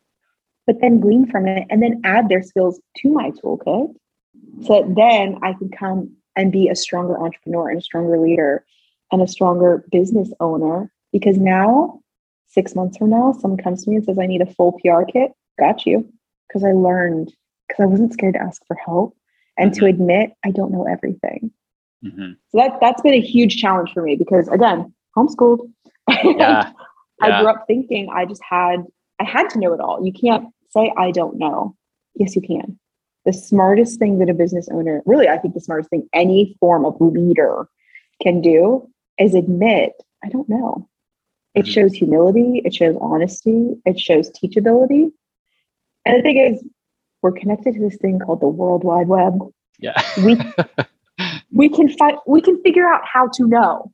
But 0.65 0.81
then 0.81 0.99
glean 0.99 1.29
from 1.29 1.47
it 1.47 1.67
and 1.69 1.81
then 1.81 2.01
add 2.03 2.29
their 2.29 2.43
skills 2.43 2.79
to 2.97 3.09
my 3.09 3.31
toolkit 3.31 3.93
so 4.63 4.81
that 4.81 4.95
then 4.95 5.39
I 5.43 5.53
can 5.53 5.69
come 5.69 6.15
and 6.35 6.51
be 6.51 6.67
a 6.67 6.75
stronger 6.75 7.19
entrepreneur 7.19 7.69
and 7.69 7.79
a 7.79 7.83
stronger 7.83 8.19
leader 8.19 8.65
and 9.11 9.21
a 9.21 9.27
stronger 9.27 9.85
business 9.91 10.31
owner. 10.39 10.91
Because 11.11 11.37
now, 11.37 12.01
six 12.47 12.75
months 12.75 12.97
from 12.97 13.11
now, 13.11 13.33
someone 13.33 13.61
comes 13.61 13.83
to 13.83 13.89
me 13.89 13.97
and 13.97 14.05
says, 14.05 14.19
I 14.19 14.25
need 14.25 14.41
a 14.41 14.53
full 14.53 14.73
PR 14.83 15.03
kit. 15.03 15.31
Got 15.57 15.85
you. 15.85 16.07
Because 16.47 16.63
I 16.63 16.71
learned, 16.71 17.33
because 17.67 17.83
I 17.83 17.85
wasn't 17.85 18.13
scared 18.13 18.35
to 18.35 18.41
ask 18.41 18.61
for 18.67 18.75
help 18.75 19.15
and 19.57 19.71
mm-hmm. 19.71 19.79
to 19.79 19.85
admit 19.87 20.31
I 20.45 20.51
don't 20.51 20.71
know 20.71 20.85
everything. 20.85 21.51
Mm-hmm. 22.05 22.33
So 22.49 22.57
that, 22.57 22.77
that's 22.79 23.01
been 23.01 23.13
a 23.13 23.21
huge 23.21 23.57
challenge 23.57 23.91
for 23.93 24.01
me 24.01 24.15
because, 24.15 24.47
again, 24.47 24.93
homeschooled. 25.15 25.71
Yeah. 26.23 26.71
I 27.21 27.41
grew 27.41 27.49
up 27.49 27.65
thinking 27.65 28.09
I 28.13 28.25
just 28.25 28.43
had, 28.47 28.83
I 29.19 29.23
had 29.23 29.49
to 29.49 29.59
know 29.59 29.73
it 29.73 29.79
all. 29.79 30.05
You 30.05 30.13
can't 30.13 30.49
say, 30.69 30.93
I 30.95 31.09
don't 31.09 31.39
know. 31.39 31.75
Yes, 32.15 32.35
you 32.35 32.41
can 32.41 32.77
the 33.27 33.33
smartest 33.33 33.99
thing 33.99 34.19
that 34.19 34.29
a 34.29 34.33
business 34.33 34.69
owner, 34.71 35.03
really, 35.05 35.27
I 35.27 35.37
think 35.37 35.53
the 35.53 35.59
smartest 35.59 35.89
thing 35.89 36.07
any 36.13 36.55
form 36.61 36.85
of 36.85 36.95
leader 37.01 37.67
can 38.23 38.39
do 38.39 38.89
is 39.19 39.35
admit, 39.35 39.91
I 40.23 40.29
don't 40.29 40.47
know. 40.47 40.87
It 41.53 41.63
mm-hmm. 41.63 41.71
shows 41.71 41.93
humility, 41.93 42.61
it 42.63 42.73
shows 42.73 42.95
honesty, 43.01 43.75
it 43.85 43.99
shows 43.99 44.31
teachability. 44.31 45.11
And 46.05 46.17
the 46.17 46.21
thing 46.21 46.37
is, 46.37 46.63
we're 47.27 47.39
connected 47.39 47.73
to 47.73 47.79
this 47.81 47.97
thing 47.97 48.19
called 48.19 48.39
the 48.39 48.47
World 48.47 48.85
Wide 48.85 49.09
Web. 49.09 49.39
Yeah. 49.79 50.01
we 50.23 50.37
we 51.51 51.67
can 51.67 51.89
find 51.89 52.17
we 52.25 52.41
can 52.41 52.61
figure 52.63 52.87
out 52.87 53.01
how 53.03 53.27
to 53.33 53.47
know. 53.47 53.91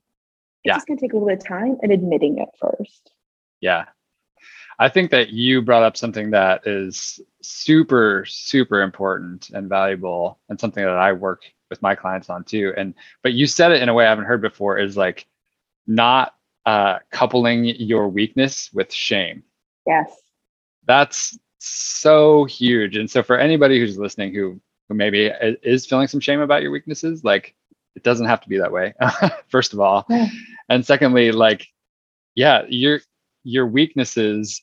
It's 0.63 0.65
yeah. 0.65 0.73
just 0.75 0.87
gonna 0.87 0.99
take 0.99 1.13
a 1.13 1.15
little 1.15 1.27
bit 1.27 1.39
of 1.39 1.47
time 1.47 1.77
and 1.81 1.91
admitting 1.91 2.37
it 2.37 2.49
first. 2.61 3.11
Yeah. 3.59 3.85
I 4.77 4.89
think 4.89 5.11
that 5.11 5.29
you 5.29 5.61
brought 5.61 5.83
up 5.83 5.97
something 5.97 6.31
that 6.31 6.65
is 6.67 7.19
super, 7.41 8.25
super 8.27 8.81
important 8.81 9.49
and 9.51 9.69
valuable, 9.69 10.39
and 10.49 10.59
something 10.59 10.83
that 10.83 10.97
I 10.97 11.13
work 11.13 11.43
with 11.69 11.81
my 11.81 11.95
clients 11.95 12.29
on 12.29 12.43
too. 12.43 12.73
And 12.77 12.93
but 13.23 13.33
you 13.33 13.47
said 13.47 13.71
it 13.71 13.81
in 13.81 13.89
a 13.89 13.93
way 13.95 14.05
I 14.05 14.09
haven't 14.09 14.25
heard 14.25 14.41
before 14.41 14.77
is 14.77 14.95
like 14.95 15.25
not 15.87 16.35
uh, 16.67 16.99
coupling 17.11 17.65
your 17.65 18.09
weakness 18.09 18.71
with 18.73 18.93
shame. 18.93 19.43
Yes, 19.87 20.11
that's 20.85 21.37
so 21.63 22.45
huge. 22.45 22.97
And 22.97 23.09
so 23.09 23.23
for 23.23 23.37
anybody 23.37 23.79
who's 23.79 23.97
listening 23.97 24.33
who 24.33 24.59
who 24.89 24.95
maybe 24.95 25.31
is 25.63 25.85
feeling 25.85 26.07
some 26.07 26.19
shame 26.19 26.41
about 26.41 26.61
your 26.61 26.71
weaknesses, 26.71 27.23
like 27.23 27.55
it 27.95 28.03
doesn't 28.03 28.27
have 28.27 28.41
to 28.41 28.49
be 28.49 28.57
that 28.57 28.71
way. 28.71 28.93
first 29.47 29.73
of 29.73 29.79
all, 29.79 30.05
yeah. 30.09 30.27
and 30.69 30.85
secondly, 30.85 31.31
like 31.31 31.67
yeah, 32.35 32.63
you're 32.67 33.01
your 33.43 33.67
weaknesses 33.67 34.61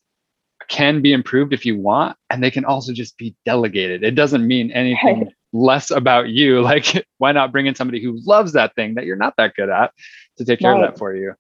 can 0.68 1.02
be 1.02 1.12
improved 1.12 1.52
if 1.52 1.66
you 1.66 1.78
want 1.78 2.16
and 2.28 2.42
they 2.42 2.50
can 2.50 2.64
also 2.64 2.92
just 2.92 3.16
be 3.16 3.34
delegated 3.44 4.04
it 4.04 4.14
doesn't 4.14 4.46
mean 4.46 4.70
anything 4.70 5.28
less 5.52 5.90
about 5.90 6.28
you 6.28 6.60
like 6.62 7.04
why 7.18 7.32
not 7.32 7.50
bring 7.50 7.66
in 7.66 7.74
somebody 7.74 8.02
who 8.02 8.18
loves 8.24 8.52
that 8.52 8.74
thing 8.74 8.94
that 8.94 9.04
you're 9.04 9.16
not 9.16 9.34
that 9.36 9.54
good 9.54 9.68
at 9.68 9.92
to 10.36 10.44
take 10.44 10.60
care 10.60 10.72
right. 10.72 10.84
of 10.84 10.92
that 10.92 10.98
for 10.98 11.14
you 11.14 11.34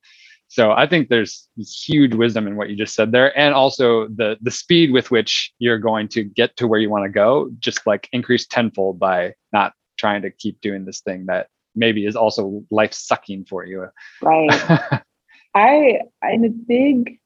so 0.50 0.72
I 0.72 0.84
think 0.84 1.08
there's 1.08 1.48
huge 1.56 2.12
wisdom 2.12 2.48
in 2.48 2.56
what 2.56 2.70
you 2.70 2.76
just 2.76 2.96
said 2.96 3.12
there, 3.12 3.36
and 3.38 3.54
also 3.54 4.08
the 4.08 4.36
the 4.42 4.50
speed 4.50 4.90
with 4.90 5.12
which 5.12 5.52
you're 5.60 5.78
going 5.78 6.08
to 6.08 6.24
get 6.24 6.56
to 6.56 6.66
where 6.66 6.80
you 6.80 6.90
want 6.90 7.04
to 7.04 7.08
go, 7.08 7.48
just 7.60 7.86
like 7.86 8.08
increase 8.10 8.48
tenfold 8.48 8.98
by 8.98 9.34
not 9.52 9.74
trying 9.96 10.22
to 10.22 10.30
keep 10.30 10.60
doing 10.60 10.84
this 10.84 11.02
thing 11.02 11.26
that 11.26 11.46
maybe 11.76 12.04
is 12.04 12.16
also 12.16 12.64
life 12.72 12.92
sucking 12.92 13.44
for 13.44 13.64
you. 13.64 13.86
Right. 14.20 15.02
I 15.54 16.00
I'm 16.20 16.42
a 16.42 16.48
big. 16.48 17.20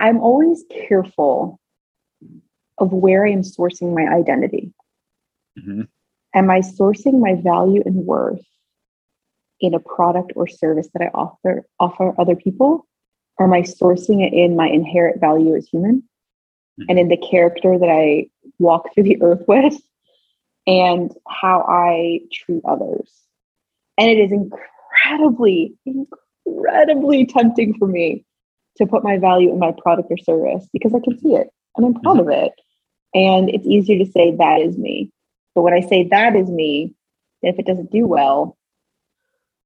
I'm 0.00 0.20
always 0.20 0.64
careful 0.88 1.60
of 2.78 2.94
where 2.94 3.26
I 3.26 3.30
am 3.30 3.42
sourcing 3.42 3.94
my 3.94 4.10
identity. 4.10 4.72
Mm-hmm. 5.58 5.82
Am 6.34 6.50
I 6.50 6.60
sourcing 6.60 7.20
my 7.20 7.34
value 7.34 7.82
and 7.84 8.06
worth 8.06 8.40
in 9.62 9.74
a 9.74 9.80
product 9.80 10.32
or 10.36 10.46
service 10.46 10.88
that 10.92 11.02
I 11.02 11.10
offer 11.14 11.64
offer 11.80 12.20
other 12.20 12.36
people? 12.36 12.86
Am 13.40 13.52
I 13.52 13.62
sourcing 13.62 14.26
it 14.26 14.34
in 14.34 14.56
my 14.56 14.68
inherent 14.68 15.20
value 15.20 15.56
as 15.56 15.66
human 15.68 16.02
mm-hmm. 16.78 16.84
and 16.90 16.98
in 16.98 17.08
the 17.08 17.16
character 17.16 17.78
that 17.78 17.88
I 17.88 18.26
walk 18.58 18.92
through 18.92 19.04
the 19.04 19.22
earth 19.22 19.44
with 19.48 19.80
and 20.66 21.10
how 21.26 21.64
I 21.66 22.20
treat 22.32 22.62
others? 22.64 23.10
And 23.96 24.10
it 24.10 24.18
is 24.18 24.32
incredibly, 24.32 25.74
incredibly 25.86 27.24
tempting 27.24 27.78
for 27.78 27.86
me 27.86 28.24
to 28.78 28.86
put 28.86 29.04
my 29.04 29.16
value 29.18 29.52
in 29.52 29.58
my 29.58 29.72
product 29.82 30.08
or 30.10 30.18
service 30.18 30.66
because 30.72 30.94
I 30.94 31.00
can 31.00 31.18
see 31.18 31.34
it 31.34 31.48
and 31.76 31.86
I'm 31.86 31.94
proud 31.94 32.18
mm-hmm. 32.18 32.28
of 32.28 32.36
it. 32.36 32.52
And 33.14 33.48
it's 33.48 33.66
easier 33.66 34.04
to 34.04 34.10
say 34.10 34.34
that 34.36 34.60
is 34.60 34.76
me. 34.76 35.10
But 35.54 35.62
when 35.62 35.74
I 35.74 35.80
say 35.80 36.08
that 36.08 36.34
is 36.34 36.48
me, 36.48 36.94
if 37.42 37.58
it 37.58 37.66
doesn't 37.66 37.92
do 37.92 38.06
well, 38.06 38.56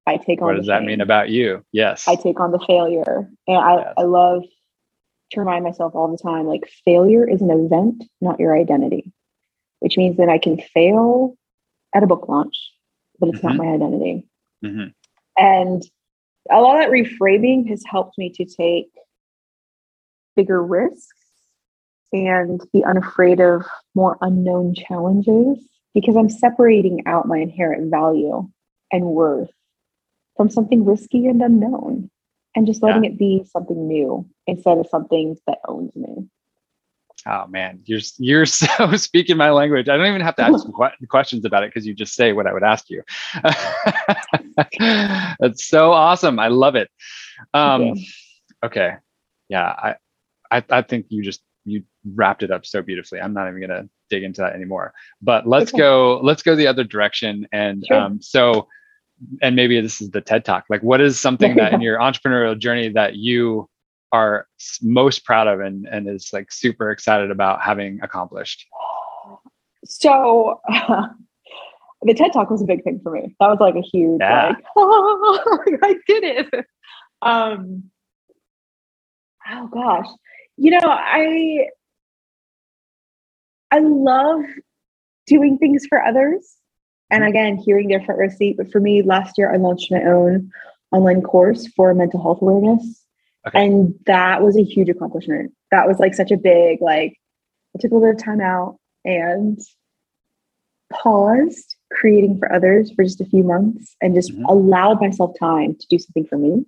I 0.07 0.17
take 0.17 0.41
on. 0.41 0.47
What 0.47 0.55
does 0.55 0.67
that 0.67 0.83
mean 0.83 1.01
about 1.01 1.29
you? 1.29 1.63
Yes. 1.73 2.07
I 2.07 2.15
take 2.15 2.39
on 2.39 2.51
the 2.51 2.63
failure. 2.65 3.29
And 3.47 3.57
I, 3.57 3.75
yes. 3.75 3.93
I 3.97 4.03
love 4.03 4.43
to 5.31 5.39
remind 5.39 5.65
myself 5.65 5.93
all 5.93 6.09
the 6.09 6.17
time 6.17 6.45
like, 6.45 6.69
failure 6.85 7.29
is 7.29 7.41
an 7.41 7.51
event, 7.51 8.05
not 8.21 8.39
your 8.39 8.57
identity, 8.57 9.11
which 9.81 9.97
means 9.97 10.15
that 10.17 10.29
I 10.29 10.37
can 10.37 10.57
fail 10.57 11.35
at 11.93 12.03
a 12.03 12.07
book 12.07 12.29
launch, 12.29 12.55
but 13.19 13.29
it's 13.29 13.39
mm-hmm. 13.39 13.57
not 13.57 13.57
my 13.57 13.73
identity. 13.73 14.25
Mm-hmm. 14.63 14.87
And 15.37 15.83
a 16.49 16.61
lot 16.61 16.77
of 16.77 16.83
that 16.83 16.91
reframing 16.91 17.67
has 17.69 17.83
helped 17.85 18.17
me 18.17 18.31
to 18.35 18.45
take 18.45 18.87
bigger 20.37 20.63
risks 20.63 21.13
and 22.13 22.61
be 22.71 22.85
unafraid 22.85 23.41
of 23.41 23.65
more 23.93 24.17
unknown 24.21 24.73
challenges 24.73 25.59
because 25.93 26.15
I'm 26.15 26.29
separating 26.29 27.03
out 27.05 27.27
my 27.27 27.39
inherent 27.39 27.91
value 27.91 28.47
and 28.91 29.03
worth 29.03 29.49
from 30.37 30.49
something 30.49 30.85
risky 30.85 31.25
and 31.25 31.41
unknown 31.41 32.09
and 32.55 32.65
just 32.65 32.81
letting 32.81 33.03
yeah. 33.03 33.11
it 33.11 33.19
be 33.19 33.43
something 33.51 33.87
new 33.87 34.25
instead 34.45 34.77
of 34.77 34.87
something 34.87 35.37
that 35.47 35.57
owns 35.67 35.95
me. 35.95 36.27
Oh 37.25 37.45
man, 37.47 37.81
you're 37.85 37.99
you're 38.17 38.45
so 38.45 38.95
speaking 38.95 39.37
my 39.37 39.51
language. 39.51 39.89
I 39.89 39.97
don't 39.97 40.07
even 40.07 40.21
have 40.21 40.35
to 40.37 40.43
ask 40.43 40.65
questions 41.09 41.45
about 41.45 41.63
it 41.63 41.73
because 41.73 41.85
you 41.85 41.93
just 41.93 42.13
say 42.13 42.31
what 42.33 42.47
I 42.47 42.53
would 42.53 42.63
ask 42.63 42.89
you. 42.89 43.03
That's 45.39 45.65
so 45.65 45.91
awesome. 45.91 46.39
I 46.39 46.47
love 46.47 46.75
it. 46.75 46.89
Um, 47.53 47.95
okay, 48.63 48.95
yeah, 49.49 49.65
I, 49.65 49.95
I 50.51 50.63
I 50.69 50.81
think 50.83 51.07
you 51.09 51.23
just 51.23 51.41
you 51.65 51.83
wrapped 52.15 52.43
it 52.43 52.51
up 52.51 52.65
so 52.65 52.81
beautifully. 52.81 53.19
I'm 53.19 53.33
not 53.33 53.49
even 53.49 53.61
gonna 53.61 53.89
dig 54.09 54.23
into 54.23 54.41
that 54.41 54.53
anymore. 54.53 54.93
But 55.21 55.47
let's 55.47 55.73
okay. 55.73 55.79
go. 55.79 56.19
Let's 56.23 56.43
go 56.43 56.55
the 56.55 56.67
other 56.67 56.83
direction. 56.83 57.47
And 57.51 57.83
sure. 57.85 57.99
um, 57.99 58.21
so 58.21 58.67
and 59.41 59.55
maybe 59.55 59.79
this 59.81 60.01
is 60.01 60.11
the 60.11 60.21
TED 60.21 60.45
Talk. 60.45 60.65
Like, 60.69 60.83
what 60.83 61.01
is 61.01 61.19
something 61.19 61.55
that 61.55 61.73
in 61.73 61.81
your 61.87 61.99
entrepreneurial 61.99 62.57
journey 62.57 62.89
that 62.89 63.15
you 63.15 63.69
are 64.11 64.47
most 64.81 65.25
proud 65.25 65.47
of 65.47 65.59
and, 65.59 65.87
and 65.87 66.07
is 66.07 66.29
like 66.31 66.51
super 66.51 66.91
excited 66.91 67.31
about 67.31 67.61
having 67.61 67.99
accomplished? 68.01 68.65
So, 69.85 70.61
uh, 70.71 71.07
the 72.01 72.13
TED 72.13 72.33
Talk 72.33 72.49
was 72.49 72.61
a 72.61 72.65
big 72.65 72.83
thing 72.83 72.99
for 73.01 73.11
me. 73.11 73.35
That 73.39 73.47
was 73.47 73.59
like 73.59 73.75
a 73.75 73.81
huge, 73.81 74.19
yeah. 74.21 74.49
like, 74.49 74.63
oh, 74.75 75.59
I 75.83 75.95
did 76.07 76.23
it. 76.23 76.65
Um, 77.21 77.89
oh 79.49 79.67
gosh, 79.67 80.07
you 80.57 80.71
know, 80.71 80.79
I 80.83 81.67
I 83.71 83.79
love 83.79 84.41
doing 85.25 85.57
things 85.57 85.85
for 85.87 86.03
others. 86.03 86.55
And 87.09 87.23
again, 87.23 87.57
hearing 87.57 87.87
their 87.87 88.01
front 88.01 88.19
row 88.19 88.29
seat. 88.29 88.57
But 88.57 88.71
for 88.71 88.79
me, 88.79 89.01
last 89.01 89.37
year 89.37 89.53
I 89.53 89.57
launched 89.57 89.91
my 89.91 90.03
own 90.03 90.51
online 90.91 91.21
course 91.21 91.67
for 91.67 91.93
mental 91.93 92.21
health 92.21 92.41
awareness. 92.41 93.05
Okay. 93.47 93.65
And 93.65 93.95
that 94.05 94.43
was 94.43 94.57
a 94.57 94.63
huge 94.63 94.89
accomplishment. 94.89 95.53
That 95.71 95.87
was 95.87 95.99
like 95.99 96.13
such 96.13 96.31
a 96.31 96.37
big, 96.37 96.81
like, 96.81 97.17
I 97.75 97.79
took 97.79 97.91
a 97.91 97.95
little 97.95 98.09
bit 98.11 98.19
of 98.19 98.25
time 98.25 98.41
out 98.41 98.77
and 99.05 99.59
paused 100.91 101.75
creating 101.91 102.37
for 102.39 102.51
others 102.51 102.91
for 102.91 103.03
just 103.03 103.21
a 103.21 103.25
few 103.25 103.43
months 103.43 103.95
and 104.01 104.15
just 104.15 104.31
mm-hmm. 104.31 104.45
allowed 104.45 104.99
myself 104.99 105.35
time 105.39 105.75
to 105.75 105.87
do 105.89 105.99
something 105.99 106.25
for 106.25 106.37
me, 106.37 106.65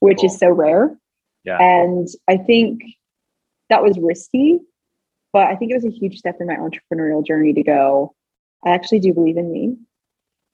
which 0.00 0.18
cool. 0.18 0.26
is 0.26 0.38
so 0.38 0.50
rare. 0.50 0.96
Yeah. 1.44 1.58
And 1.60 2.08
I 2.28 2.36
think 2.36 2.82
that 3.70 3.82
was 3.82 3.98
risky, 3.98 4.60
but 5.32 5.46
I 5.46 5.56
think 5.56 5.70
it 5.70 5.74
was 5.74 5.84
a 5.84 5.90
huge 5.90 6.18
step 6.18 6.36
in 6.40 6.46
my 6.46 6.56
entrepreneurial 6.56 7.24
journey 7.24 7.52
to 7.52 7.62
go, 7.62 8.14
I 8.64 8.70
actually 8.70 9.00
do 9.00 9.14
believe 9.14 9.36
in 9.36 9.52
me. 9.52 9.76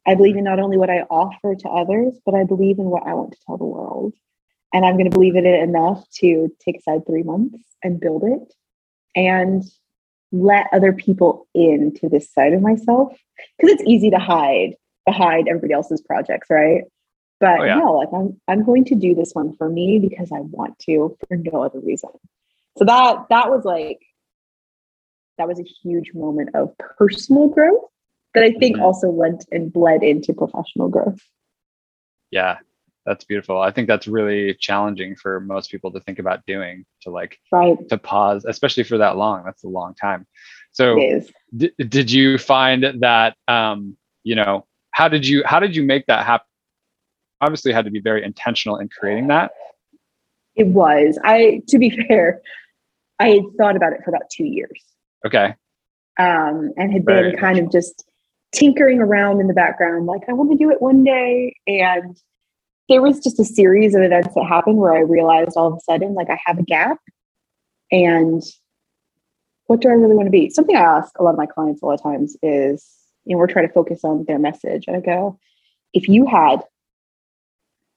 I 0.06 0.14
believe 0.14 0.36
in 0.36 0.44
not 0.44 0.60
only 0.60 0.76
what 0.76 0.90
I 0.90 1.00
offer 1.02 1.54
to 1.54 1.68
others, 1.68 2.14
but 2.26 2.34
I 2.34 2.44
believe 2.44 2.78
in 2.78 2.86
what 2.86 3.06
I 3.06 3.14
want 3.14 3.32
to 3.32 3.38
tell 3.46 3.56
the 3.56 3.64
world. 3.64 4.14
And 4.72 4.84
I'm 4.84 4.94
going 4.94 5.10
to 5.10 5.14
believe 5.14 5.36
in 5.36 5.46
it 5.46 5.62
enough 5.62 6.04
to 6.20 6.54
take 6.60 6.78
aside 6.78 7.06
three 7.06 7.22
months 7.22 7.62
and 7.82 8.00
build 8.00 8.24
it 8.24 8.52
and 9.14 9.62
let 10.32 10.66
other 10.72 10.92
people 10.92 11.46
into 11.54 12.08
this 12.08 12.30
side 12.32 12.52
of 12.52 12.60
myself. 12.60 13.16
Because 13.56 13.74
it's 13.74 13.88
easy 13.88 14.10
to 14.10 14.18
hide 14.18 14.74
behind 15.06 15.48
everybody 15.48 15.72
else's 15.72 16.02
projects, 16.02 16.48
right? 16.50 16.82
But 17.40 17.60
oh, 17.60 17.64
yeah. 17.64 17.74
no, 17.76 17.92
like 17.92 18.08
I'm 18.14 18.40
I'm 18.48 18.64
going 18.64 18.84
to 18.86 18.94
do 18.94 19.14
this 19.14 19.32
one 19.32 19.54
for 19.56 19.68
me 19.68 19.98
because 19.98 20.30
I 20.32 20.40
want 20.40 20.78
to 20.80 21.16
for 21.28 21.36
no 21.36 21.62
other 21.62 21.80
reason. 21.80 22.10
So 22.78 22.84
that 22.84 23.26
that 23.30 23.50
was 23.50 23.64
like 23.64 24.00
that 25.38 25.48
was 25.48 25.58
a 25.58 25.64
huge 25.64 26.12
moment 26.14 26.50
of 26.54 26.76
personal 26.78 27.48
growth 27.48 27.90
that 28.34 28.42
I 28.42 28.52
think 28.52 28.76
mm-hmm. 28.76 28.84
also 28.84 29.08
went 29.08 29.44
and 29.50 29.72
bled 29.72 30.02
into 30.02 30.34
professional 30.34 30.88
growth. 30.88 31.20
Yeah, 32.30 32.58
that's 33.06 33.24
beautiful. 33.24 33.60
I 33.60 33.70
think 33.70 33.86
that's 33.86 34.06
really 34.06 34.54
challenging 34.54 35.14
for 35.14 35.40
most 35.40 35.70
people 35.70 35.92
to 35.92 36.00
think 36.00 36.18
about 36.18 36.44
doing 36.46 36.84
to 37.02 37.10
like 37.10 37.38
right. 37.52 37.76
to 37.88 37.98
pause, 37.98 38.44
especially 38.44 38.84
for 38.84 38.98
that 38.98 39.16
long. 39.16 39.44
That's 39.44 39.62
a 39.64 39.68
long 39.68 39.94
time. 39.94 40.26
So 40.72 40.98
d- 41.56 41.72
did 41.78 42.10
you 42.10 42.38
find 42.38 42.84
that 43.00 43.36
um, 43.46 43.96
you 44.24 44.34
know, 44.34 44.66
how 44.90 45.08
did 45.08 45.26
you 45.26 45.42
how 45.44 45.60
did 45.60 45.76
you 45.76 45.82
make 45.82 46.06
that 46.06 46.26
happen? 46.26 46.46
Obviously 47.40 47.72
had 47.72 47.84
to 47.84 47.90
be 47.90 48.00
very 48.00 48.24
intentional 48.24 48.78
in 48.78 48.88
creating 48.88 49.28
that. 49.28 49.52
It 50.56 50.68
was. 50.68 51.18
I 51.22 51.62
to 51.68 51.78
be 51.78 51.90
fair, 52.08 52.40
I 53.20 53.28
had 53.28 53.42
thought 53.58 53.76
about 53.76 53.92
it 53.92 54.00
for 54.04 54.10
about 54.10 54.30
2 54.30 54.44
years. 54.44 54.82
Okay. 55.26 55.54
Um, 56.18 56.72
and 56.76 56.92
had 56.92 57.04
been 57.04 57.36
kind 57.36 57.58
of 57.58 57.72
just 57.72 58.04
tinkering 58.54 59.00
around 59.00 59.40
in 59.40 59.48
the 59.48 59.54
background, 59.54 60.06
like, 60.06 60.22
I 60.28 60.32
want 60.32 60.50
to 60.52 60.56
do 60.56 60.70
it 60.70 60.80
one 60.80 61.04
day. 61.04 61.54
And 61.66 62.16
there 62.88 63.02
was 63.02 63.20
just 63.20 63.40
a 63.40 63.44
series 63.44 63.94
of 63.94 64.02
events 64.02 64.34
that 64.34 64.44
happened 64.44 64.78
where 64.78 64.94
I 64.94 65.00
realized 65.00 65.56
all 65.56 65.68
of 65.68 65.74
a 65.74 65.80
sudden, 65.80 66.14
like, 66.14 66.30
I 66.30 66.38
have 66.46 66.58
a 66.58 66.62
gap. 66.62 66.98
And 67.90 68.42
what 69.66 69.80
do 69.80 69.88
I 69.88 69.92
really 69.92 70.14
want 70.14 70.26
to 70.26 70.30
be? 70.30 70.50
Something 70.50 70.76
I 70.76 70.80
ask 70.80 71.12
a 71.18 71.22
lot 71.22 71.32
of 71.32 71.38
my 71.38 71.46
clients 71.46 71.82
a 71.82 71.86
lot 71.86 71.94
of 71.94 72.02
times 72.02 72.36
is, 72.42 72.86
you 73.24 73.34
know, 73.34 73.38
we're 73.38 73.46
trying 73.46 73.66
to 73.66 73.72
focus 73.72 74.00
on 74.04 74.24
their 74.26 74.38
message. 74.38 74.84
And 74.86 74.96
I 74.96 75.00
go, 75.00 75.38
if 75.92 76.08
you 76.08 76.26
had 76.26 76.62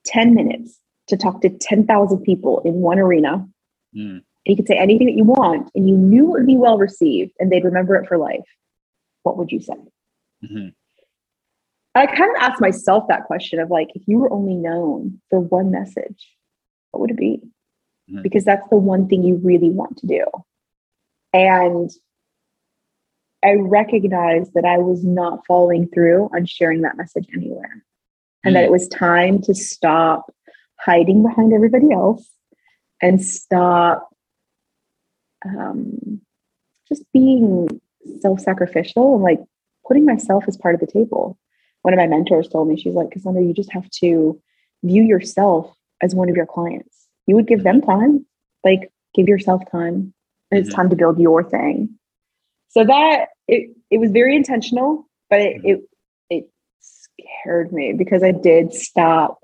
10 0.05 0.33
minutes 0.33 0.79
to 1.07 1.17
talk 1.17 1.41
to 1.41 1.49
10,000 1.49 2.19
people 2.23 2.61
in 2.63 2.75
one 2.75 2.99
arena, 2.99 3.45
mm. 3.95 4.21
you 4.45 4.55
could 4.55 4.67
say 4.67 4.77
anything 4.77 5.07
that 5.07 5.15
you 5.17 5.23
want, 5.23 5.69
and 5.75 5.89
you 5.89 5.97
knew 5.97 6.27
it 6.27 6.39
would 6.39 6.47
be 6.47 6.57
well 6.57 6.77
received 6.77 7.31
and 7.39 7.51
they'd 7.51 7.65
remember 7.65 7.95
it 7.95 8.07
for 8.07 8.17
life, 8.17 8.45
what 9.23 9.37
would 9.37 9.51
you 9.51 9.59
say? 9.59 9.75
Mm-hmm. 10.43 10.69
I 11.95 12.05
kind 12.05 12.35
of 12.35 12.41
asked 12.41 12.61
myself 12.61 13.05
that 13.07 13.25
question 13.25 13.59
of 13.59 13.71
like, 13.71 13.89
if 13.95 14.03
you 14.07 14.19
were 14.19 14.31
only 14.31 14.53
known 14.53 15.19
for 15.29 15.39
one 15.39 15.71
message, 15.71 16.31
what 16.91 17.01
would 17.01 17.11
it 17.11 17.17
be? 17.17 17.41
Mm-hmm. 18.09 18.21
Because 18.21 18.45
that's 18.45 18.67
the 18.69 18.77
one 18.77 19.07
thing 19.07 19.23
you 19.23 19.39
really 19.43 19.69
want 19.69 19.97
to 19.97 20.07
do. 20.07 20.23
And 21.33 21.89
I 23.43 23.53
recognized 23.53 24.53
that 24.53 24.65
I 24.65 24.77
was 24.77 25.03
not 25.03 25.45
following 25.47 25.87
through 25.89 26.29
on 26.35 26.45
sharing 26.45 26.81
that 26.81 26.97
message 26.97 27.27
anywhere. 27.33 27.83
And 28.43 28.53
mm-hmm. 28.53 28.53
that 28.53 28.63
it 28.65 28.71
was 28.71 28.87
time 28.87 29.41
to 29.43 29.55
stop 29.55 30.31
hiding 30.79 31.23
behind 31.23 31.53
everybody 31.53 31.91
else 31.91 32.27
and 33.01 33.21
stop 33.21 34.09
um, 35.45 36.21
just 36.87 37.03
being 37.13 37.81
self 38.21 38.39
sacrificial 38.39 39.15
and 39.15 39.23
like 39.23 39.39
putting 39.87 40.05
myself 40.05 40.43
as 40.47 40.57
part 40.57 40.75
of 40.75 40.81
the 40.81 40.87
table. 40.87 41.37
One 41.81 41.93
of 41.93 41.97
my 41.97 42.07
mentors 42.07 42.49
told 42.49 42.67
me, 42.67 42.77
she's 42.77 42.95
like, 42.95 43.11
Cassandra, 43.11 43.43
you 43.43 43.53
just 43.53 43.71
have 43.71 43.89
to 44.01 44.39
view 44.83 45.03
yourself 45.03 45.73
as 46.01 46.13
one 46.13 46.29
of 46.29 46.35
your 46.35 46.45
clients. 46.45 47.07
You 47.25 47.35
would 47.35 47.47
give 47.47 47.63
them 47.63 47.81
time, 47.81 48.25
like 48.63 48.91
give 49.15 49.27
yourself 49.27 49.61
time. 49.71 50.13
And 50.51 50.59
it's 50.59 50.69
mm-hmm. 50.69 50.75
time 50.75 50.89
to 50.89 50.95
build 50.95 51.19
your 51.19 51.43
thing. 51.43 51.97
So 52.69 52.83
that 52.83 53.29
it 53.47 53.75
it 53.89 53.99
was 53.99 54.11
very 54.11 54.35
intentional, 54.35 55.07
but 55.29 55.39
it, 55.39 55.57
mm-hmm. 55.57 55.67
it 55.67 55.81
it 56.29 56.51
scared 56.79 57.71
me 57.71 57.93
because 57.93 58.23
I 58.23 58.31
did 58.31 58.73
stop 58.73 59.39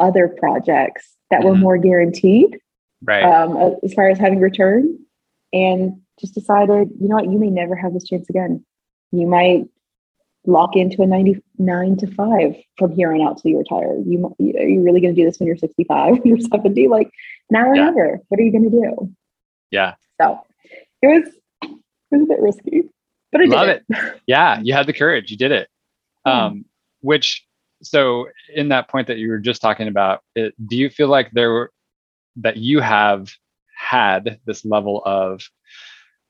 other 0.00 0.28
projects 0.28 1.08
that 1.30 1.40
mm-hmm. 1.40 1.48
were 1.48 1.56
more 1.56 1.78
guaranteed. 1.78 2.58
Right. 3.04 3.24
Um, 3.24 3.76
as 3.82 3.94
far 3.94 4.08
as 4.08 4.18
having 4.18 4.38
return 4.38 4.96
and 5.52 6.00
just 6.20 6.34
decided, 6.34 6.90
you 7.00 7.08
know 7.08 7.16
what, 7.16 7.30
you 7.30 7.38
may 7.38 7.50
never 7.50 7.74
have 7.74 7.94
this 7.94 8.04
chance 8.04 8.28
again. 8.28 8.64
You 9.10 9.26
might 9.26 9.64
lock 10.46 10.74
into 10.74 11.02
a 11.02 11.06
99 11.06 11.96
to 11.98 12.06
5 12.06 12.56
from 12.76 12.92
here 12.92 13.12
on 13.12 13.20
out 13.20 13.40
till 13.40 13.52
you 13.52 13.58
retire. 13.58 13.96
You 14.04 14.34
are 14.40 14.68
you 14.68 14.82
really 14.82 15.00
going 15.00 15.14
to 15.14 15.20
do 15.20 15.26
this 15.26 15.38
when 15.38 15.46
you're 15.46 15.56
65, 15.56 16.20
you're 16.24 16.40
70? 16.40 16.88
Like 16.88 17.10
now 17.50 17.68
or 17.68 17.74
yeah. 17.74 17.84
never. 17.84 18.20
What 18.28 18.40
are 18.40 18.42
you 18.42 18.52
going 18.52 18.70
to 18.70 18.70
do? 18.70 19.14
Yeah. 19.70 19.94
So 20.20 20.40
it 21.00 21.06
was 21.06 21.34
it 21.62 21.70
was 22.10 22.22
a 22.22 22.26
bit 22.26 22.40
risky, 22.40 22.82
but 23.30 23.40
I 23.40 23.44
love 23.44 23.68
it. 23.68 23.84
it. 23.88 24.20
Yeah, 24.26 24.60
you 24.62 24.74
had 24.74 24.86
the 24.86 24.92
courage. 24.92 25.30
You 25.30 25.36
did 25.36 25.52
it. 25.52 25.68
Yeah. 26.24 26.44
Um, 26.44 26.66
which 27.00 27.44
so 27.82 28.28
in 28.54 28.68
that 28.68 28.88
point 28.88 29.08
that 29.08 29.18
you 29.18 29.28
were 29.28 29.40
just 29.40 29.60
talking 29.60 29.88
about, 29.88 30.20
it, 30.36 30.54
do 30.68 30.76
you 30.76 30.88
feel 30.88 31.08
like 31.08 31.32
there 31.32 31.50
were 31.50 31.72
that 32.36 32.58
you 32.58 32.78
have 32.78 33.32
had 33.76 34.38
this 34.46 34.64
level 34.64 35.02
of 35.04 35.42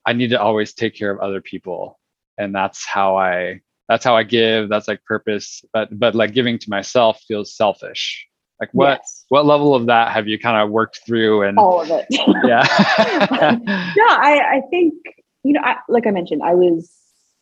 I 0.06 0.12
need 0.12 0.30
to 0.30 0.40
always 0.40 0.72
take 0.72 0.94
care 0.94 1.10
of 1.10 1.20
other 1.20 1.40
people, 1.40 1.98
and 2.38 2.54
that's 2.54 2.86
how 2.86 3.16
I 3.16 3.60
that's 3.88 4.04
how 4.04 4.16
I 4.16 4.22
give. 4.22 4.68
That's 4.68 4.88
like 4.88 5.04
purpose, 5.04 5.64
but 5.72 5.88
but 5.98 6.14
like 6.14 6.32
giving 6.32 6.58
to 6.58 6.70
myself 6.70 7.20
feels 7.26 7.54
selfish. 7.54 8.26
Like 8.60 8.70
what 8.72 9.00
yes. 9.00 9.24
what 9.28 9.44
level 9.44 9.74
of 9.74 9.86
that 9.86 10.12
have 10.12 10.28
you 10.28 10.38
kind 10.38 10.56
of 10.56 10.70
worked 10.70 11.00
through 11.04 11.42
and 11.42 11.58
all 11.58 11.82
of 11.82 11.90
it? 11.90 12.06
yeah. 12.10 12.66
no, 13.96 14.06
I 14.06 14.56
I 14.56 14.62
think 14.70 14.94
you 15.42 15.52
know 15.52 15.60
I, 15.62 15.76
like 15.88 16.06
I 16.06 16.10
mentioned 16.10 16.42
I 16.42 16.54
was 16.54 16.90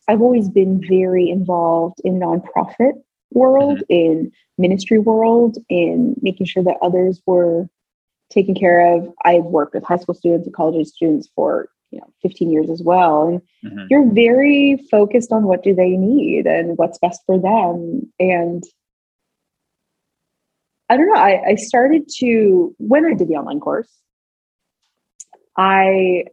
I've 0.07 0.21
always 0.21 0.49
been 0.49 0.83
very 0.85 1.29
involved 1.29 2.01
in 2.03 2.19
nonprofit 2.19 2.93
world, 3.31 3.79
mm-hmm. 3.79 3.93
in 3.93 4.31
ministry 4.57 4.99
world, 4.99 5.57
in 5.69 6.15
making 6.21 6.47
sure 6.47 6.63
that 6.63 6.77
others 6.81 7.21
were 7.25 7.67
taken 8.29 8.55
care 8.55 8.95
of. 8.95 9.13
I've 9.23 9.43
worked 9.43 9.73
with 9.73 9.83
high 9.83 9.97
school 9.97 10.15
students 10.15 10.47
and 10.47 10.55
college 10.55 10.87
students 10.87 11.29
for 11.35 11.69
you 11.91 11.99
know 11.99 12.11
15 12.21 12.51
years 12.51 12.69
as 12.69 12.81
well. 12.81 13.27
And 13.27 13.41
mm-hmm. 13.63 13.85
you're 13.89 14.11
very 14.11 14.83
focused 14.89 15.31
on 15.31 15.43
what 15.43 15.63
do 15.63 15.73
they 15.73 15.89
need 15.89 16.47
and 16.47 16.77
what's 16.77 16.99
best 16.99 17.21
for 17.25 17.39
them. 17.39 18.11
And 18.19 18.63
i 20.89 20.97
don't 20.97 21.07
know 21.07 21.15
I, 21.15 21.51
I 21.51 21.55
started 21.55 22.09
to 22.17 22.75
when 22.77 23.05
i 23.05 23.13
did 23.13 23.29
the 23.29 23.35
online 23.35 23.61
course 23.61 23.87
i 25.57 26.25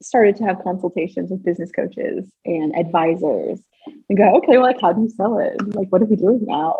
started 0.00 0.36
to 0.36 0.44
have 0.44 0.62
consultations 0.62 1.30
with 1.30 1.44
business 1.44 1.72
coaches 1.72 2.30
and 2.44 2.76
advisors 2.76 3.60
and 4.08 4.18
go 4.18 4.36
okay 4.36 4.58
well 4.58 4.62
like 4.62 4.80
how 4.80 4.92
do 4.92 5.02
you 5.02 5.10
sell 5.10 5.38
it? 5.38 5.56
Like 5.74 5.88
what 5.88 6.02
are 6.02 6.06
we 6.06 6.16
doing 6.16 6.44
now? 6.46 6.76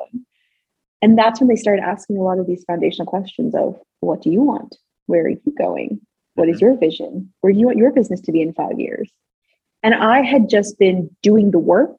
And 1.00 1.18
that's 1.18 1.40
when 1.40 1.48
they 1.48 1.56
started 1.56 1.82
asking 1.82 2.16
a 2.16 2.22
lot 2.22 2.38
of 2.38 2.46
these 2.46 2.64
foundational 2.64 3.06
questions 3.06 3.54
of 3.54 3.76
what 4.00 4.22
do 4.22 4.30
you 4.30 4.40
want? 4.40 4.76
Where 5.06 5.24
are 5.24 5.30
you 5.30 5.54
going 5.58 6.00
what 6.34 6.48
is 6.48 6.56
mm-hmm. 6.56 6.66
your 6.66 6.78
vision? 6.78 7.32
Where 7.40 7.52
do 7.52 7.58
you 7.58 7.66
want 7.66 7.78
your 7.78 7.92
business 7.92 8.20
to 8.22 8.32
be 8.32 8.42
in 8.42 8.54
five 8.54 8.78
years? 8.78 9.10
And 9.82 9.94
I 9.94 10.22
had 10.22 10.48
just 10.48 10.78
been 10.78 11.10
doing 11.22 11.50
the 11.50 11.58
work 11.58 11.98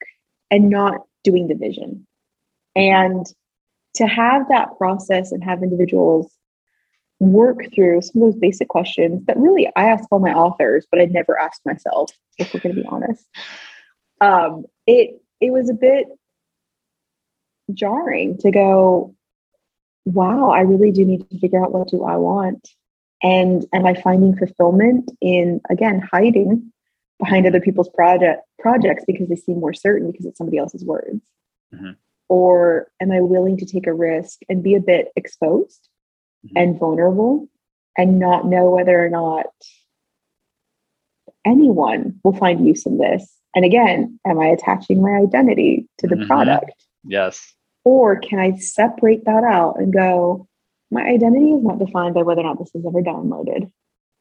and 0.49 0.69
not 0.69 1.01
doing 1.23 1.47
the 1.47 1.55
vision. 1.55 2.07
And 2.75 3.25
to 3.95 4.07
have 4.07 4.47
that 4.49 4.77
process 4.77 5.31
and 5.31 5.43
have 5.43 5.61
individuals 5.61 6.33
work 7.19 7.59
through 7.73 8.01
some 8.01 8.21
of 8.21 8.33
those 8.33 8.39
basic 8.39 8.67
questions 8.67 9.25
that 9.25 9.37
really 9.37 9.67
I 9.75 9.85
ask 9.85 10.05
all 10.11 10.19
my 10.19 10.33
authors, 10.33 10.87
but 10.89 10.99
I'd 10.99 11.11
never 11.11 11.39
asked 11.39 11.61
myself, 11.65 12.11
if 12.37 12.53
we're 12.53 12.59
going 12.59 12.75
to 12.75 12.81
be 12.81 12.87
honest. 12.87 13.25
Um, 14.21 14.65
it 14.87 15.21
it 15.39 15.51
was 15.51 15.69
a 15.69 15.73
bit 15.73 16.07
jarring 17.73 18.37
to 18.39 18.51
go, 18.51 19.15
wow, 20.05 20.49
I 20.49 20.61
really 20.61 20.91
do 20.91 21.05
need 21.05 21.29
to 21.29 21.39
figure 21.39 21.63
out 21.63 21.73
what 21.73 21.89
do 21.89 22.03
I 22.03 22.17
want 22.17 22.69
and 23.23 23.65
am 23.73 23.85
I 23.85 23.93
finding 23.93 24.35
fulfillment 24.35 25.09
in, 25.21 25.61
again, 25.69 26.01
hiding 26.11 26.71
behind 27.19 27.47
other 27.47 27.61
people's 27.61 27.89
project 27.89 28.41
projects 28.59 29.05
because 29.07 29.29
they 29.29 29.35
seem 29.35 29.59
more 29.59 29.73
certain 29.73 30.11
because 30.11 30.25
it's 30.25 30.37
somebody 30.37 30.57
else's 30.57 30.83
words? 30.83 31.21
Mm-hmm. 31.73 31.91
Or 32.27 32.91
am 33.01 33.11
I 33.11 33.21
willing 33.21 33.57
to 33.57 33.65
take 33.65 33.87
a 33.87 33.93
risk 33.93 34.39
and 34.49 34.61
be 34.61 34.75
a 34.75 34.81
bit 34.81 35.09
exposed 35.15 35.87
mm-hmm. 36.45 36.57
and 36.57 36.79
vulnerable 36.79 37.47
and 37.97 38.19
not 38.19 38.45
know 38.45 38.71
whether 38.71 39.03
or 39.03 39.09
not 39.09 39.47
anyone 41.45 42.19
will 42.23 42.35
find 42.35 42.67
use 42.67 42.85
in 42.85 42.97
this? 42.97 43.31
And 43.55 43.63
again, 43.63 44.19
am 44.27 44.39
I 44.39 44.47
attaching 44.47 45.01
my 45.01 45.11
identity 45.11 45.87
to 45.99 46.07
the 46.07 46.15
mm-hmm. 46.15 46.27
product? 46.27 46.73
Yes. 47.05 47.53
Or 47.85 48.17
can 48.17 48.39
I 48.39 48.57
separate 48.57 49.25
that 49.25 49.43
out 49.43 49.75
and 49.77 49.93
go, 49.93 50.47
my 50.93 51.03
identity 51.03 51.51
is 51.51 51.63
not 51.63 51.79
defined 51.79 52.13
by 52.13 52.21
whether 52.21 52.41
or 52.41 52.45
not 52.45 52.59
this 52.59 52.73
is 52.73 52.85
ever 52.85 53.01
downloaded 53.01 53.71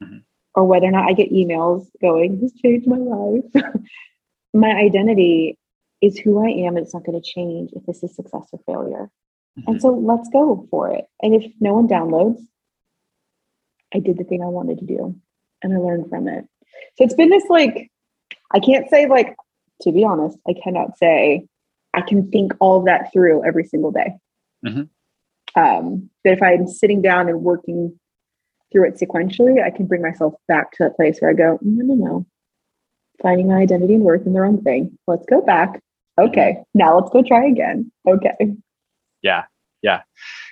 mm-hmm. 0.02 0.18
or 0.54 0.64
whether 0.64 0.87
or 0.87 0.90
not 0.90 1.08
I 1.08 1.12
get 1.12 1.32
emails 1.32 1.87
going, 2.00 2.40
this 2.40 2.52
changed 2.54 2.87
my 2.87 2.96
life. 2.96 3.64
my 4.54 4.70
identity 4.70 5.58
is 6.00 6.18
who 6.18 6.44
I 6.44 6.66
am, 6.66 6.76
and 6.76 6.85
it's 6.85 6.94
not 6.94 7.04
going 7.04 7.20
to 7.20 7.30
change 7.30 7.70
if 7.74 7.85
this 7.87 8.02
is 8.02 8.16
success 8.16 8.48
or 8.52 8.61
failure. 8.66 9.11
Mm-hmm. 9.58 9.70
And 9.70 9.82
so 9.82 9.90
let's 9.90 10.28
go 10.30 10.66
for 10.70 10.90
it. 10.90 11.04
And 11.20 11.35
if 11.35 11.52
no 11.61 11.74
one 11.74 11.88
downloads, 11.88 12.40
I 13.94 13.98
did 13.98 14.18
the 14.18 14.24
thing 14.24 14.42
I 14.42 14.46
wanted 14.46 14.78
to 14.78 14.87
do 14.87 15.14
and 15.62 15.74
I 15.74 15.76
learned 15.76 16.08
from 16.08 16.26
it. 16.26 16.46
So 16.96 17.04
it's 17.04 17.14
been 17.14 17.28
this 17.28 17.44
like, 17.48 17.90
I 18.50 18.58
can't 18.58 18.88
say, 18.88 19.06
like, 19.06 19.37
to 19.82 19.92
be 19.92 20.04
honest, 20.04 20.38
I 20.48 20.54
cannot 20.54 20.96
say 20.98 21.46
I 21.94 22.00
can 22.00 22.30
think 22.30 22.52
all 22.61 22.78
of 22.78 22.87
that 22.87 23.12
through 23.12 23.44
every 23.44 23.64
single 23.64 23.90
day. 23.90 24.14
Mm-hmm. 24.64 24.82
Um, 25.57 26.11
but 26.25 26.35
if 26.35 26.43
I'm 26.43 26.67
sitting 26.67 27.03
down 27.03 27.29
and 27.29 27.43
working 27.43 27.99
through 28.71 28.88
it 28.88 28.99
sequentially, 28.99 29.62
I 29.62 29.71
can 29.71 29.87
bring 29.87 30.03
myself 30.03 30.35
back 30.49 30.73
to 30.73 30.85
that 30.85 30.97
place 30.97 31.19
where 31.21 31.31
I 31.31 31.35
go, 31.35 31.59
no, 31.62 31.85
no, 31.85 31.95
no. 31.95 32.27
Finding 33.23 33.49
my 33.49 33.57
identity 33.57 33.95
and 33.95 34.03
worth 34.03 34.27
in 34.27 34.33
the 34.33 34.41
wrong 34.41 34.62
thing. 34.62 34.99
Let's 35.07 35.27
go 35.27 35.43
back. 35.43 35.83
Okay. 36.19 36.57
Now 36.75 36.99
let's 36.99 37.11
go 37.11 37.23
try 37.23 37.47
again. 37.47 37.93
Okay. 38.09 38.55
Yeah. 39.23 39.45
Yeah. 39.83 40.03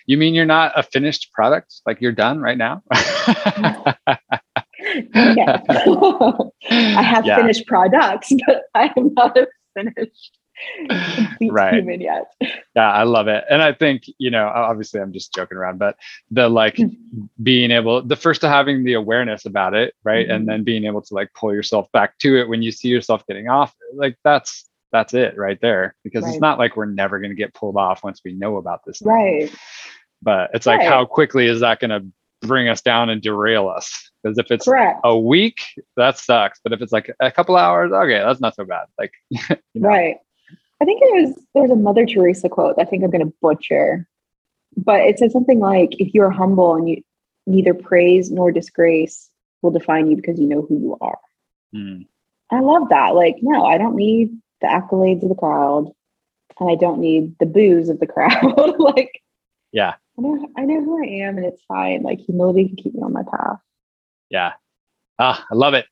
You 0.07 0.17
mean 0.17 0.35
you're 0.35 0.45
not 0.45 0.73
a 0.79 0.83
finished 0.83 1.33
product? 1.33 1.81
Like 1.87 2.01
you're 2.01 2.13
done 2.13 2.41
right 2.41 2.59
now? 2.59 2.83
I 6.71 7.03
have 7.03 7.27
yeah. 7.27 7.37
finished 7.37 7.67
products, 7.67 8.33
but 8.47 8.63
I 8.75 8.93
am 8.97 9.15
not 9.15 9.37
a 9.37 9.47
finished 9.75 10.39
right. 11.51 11.75
human 11.75 12.01
yet. 12.01 12.33
Yeah, 12.77 12.93
I 12.93 13.03
love 13.03 13.27
it. 13.27 13.45
And 13.51 13.63
I 13.63 13.73
think, 13.73 14.05
you 14.19 14.31
know, 14.31 14.47
obviously 14.47 15.01
I'm 15.01 15.13
just 15.13 15.35
joking 15.35 15.59
around, 15.59 15.79
but 15.79 15.97
the 16.31 16.49
like 16.49 16.77
hmm. 16.77 16.87
being 17.43 17.73
able, 17.73 18.01
the 18.01 18.15
first 18.15 18.43
to 18.43 18.49
having 18.49 18.85
the 18.85 18.93
awareness 18.93 19.45
about 19.45 19.75
it, 19.75 19.95
right? 20.05 20.25
Mm-hmm. 20.25 20.37
And 20.37 20.49
then 20.49 20.63
being 20.63 20.85
able 20.85 21.03
to 21.03 21.13
like 21.13 21.35
pull 21.35 21.53
yourself 21.53 21.91
back 21.91 22.17
to 22.19 22.39
it 22.39 22.49
when 22.49 22.63
you 22.63 22.71
see 22.71 22.87
yourself 22.87 23.27
getting 23.27 23.49
off, 23.49 23.75
like 23.95 24.17
that's 24.23 24.71
that's 24.93 25.15
it 25.15 25.37
right 25.37 25.61
there. 25.61 25.97
Because 26.05 26.23
right. 26.23 26.31
it's 26.31 26.41
not 26.41 26.59
like 26.61 26.77
we're 26.77 26.87
never 26.87 27.19
going 27.19 27.33
to 27.33 27.37
get 27.37 27.55
pulled 27.55 27.77
off 27.77 28.05
once 28.05 28.21
we 28.25 28.35
know 28.35 28.57
about 28.57 28.85
this. 28.87 29.01
Thing. 29.01 29.09
Right. 29.09 29.55
But 30.23 30.51
it's 30.55 30.67
like, 30.67 30.81
right. 30.81 30.89
how 30.89 31.05
quickly 31.07 31.47
is 31.47 31.61
that 31.61 31.81
going 31.81 31.91
to 31.91 32.07
bring 32.47 32.69
us 32.69 32.83
down 32.83 33.11
and 33.11 33.23
derail 33.23 33.69
us? 33.69 34.11
Because 34.23 34.39
if 34.39 34.51
it's 34.51 34.67
Correct. 34.67 35.01
a 35.05 35.19
week, 35.19 35.61
that 35.97 36.19
sucks. 36.19 36.61
But 36.63 36.73
if 36.73 36.83
it's 36.83 36.93
like 36.93 37.13
a 37.21 37.31
couple 37.31 37.57
hours, 37.57 37.91
okay, 37.93 38.19
that's 38.19 38.41
not 38.41 38.55
so 38.55 38.65
bad. 38.65 38.87
Like, 38.99 39.13
you 39.31 39.57
know, 39.75 39.89
right. 39.89 40.17
I 40.81 40.85
think 40.85 41.01
it 41.03 41.27
was 41.27 41.47
there's 41.55 41.71
a 41.71 41.77
Mother 41.77 42.07
Teresa 42.07 42.49
quote. 42.49 42.77
I 42.79 42.85
think 42.85 43.05
I'm 43.05 43.11
going 43.11 43.27
to 43.27 43.35
butcher, 43.43 44.09
but 44.77 45.01
it 45.01 45.19
said 45.19 45.33
something 45.33 45.59
like, 45.59 45.91
"If 46.01 46.15
you're 46.15 46.31
humble 46.31 46.75
and 46.75 46.89
you 46.89 47.03
neither 47.47 47.75
praise 47.75 48.31
nor 48.31 48.51
disgrace 48.51 49.29
will 49.63 49.71
define 49.71 50.09
you 50.09 50.17
because 50.17 50.39
you 50.39 50.47
know 50.47 50.63
who 50.63 50.79
you 50.79 50.97
are." 51.01 51.19
Mm. 51.75 52.07
I 52.51 52.61
love 52.61 52.89
that. 52.89 53.15
Like, 53.15 53.37
no, 53.43 53.65
I 53.65 53.79
don't 53.79 53.95
need 53.95 54.31
the 54.61 54.67
accolades 54.67 55.23
of 55.23 55.29
the 55.29 55.35
crowd, 55.35 55.91
and 56.59 56.71
I 56.71 56.75
don't 56.75 57.01
need 57.01 57.39
the 57.39 57.47
boos 57.47 57.89
of 57.89 58.01
the 58.01 58.07
crowd. 58.07 58.75
like, 58.79 59.21
yeah, 59.73 59.95
I 60.19 60.23
know 60.23 60.49
I 60.57 60.65
know 60.65 60.83
who 60.83 61.03
I 61.03 61.27
am, 61.27 61.37
and 61.37 61.47
it's 61.47 61.63
fine. 61.69 62.03
Like, 62.03 62.21
humility 62.21 62.69
can 62.69 62.77
keep 62.77 62.95
me 62.95 63.03
on 63.03 63.13
my 63.13 63.23
path. 63.23 63.59
Yeah. 64.31 64.53
Ah, 65.19 65.45
I 65.51 65.55
love 65.55 65.75
it. 65.75 65.85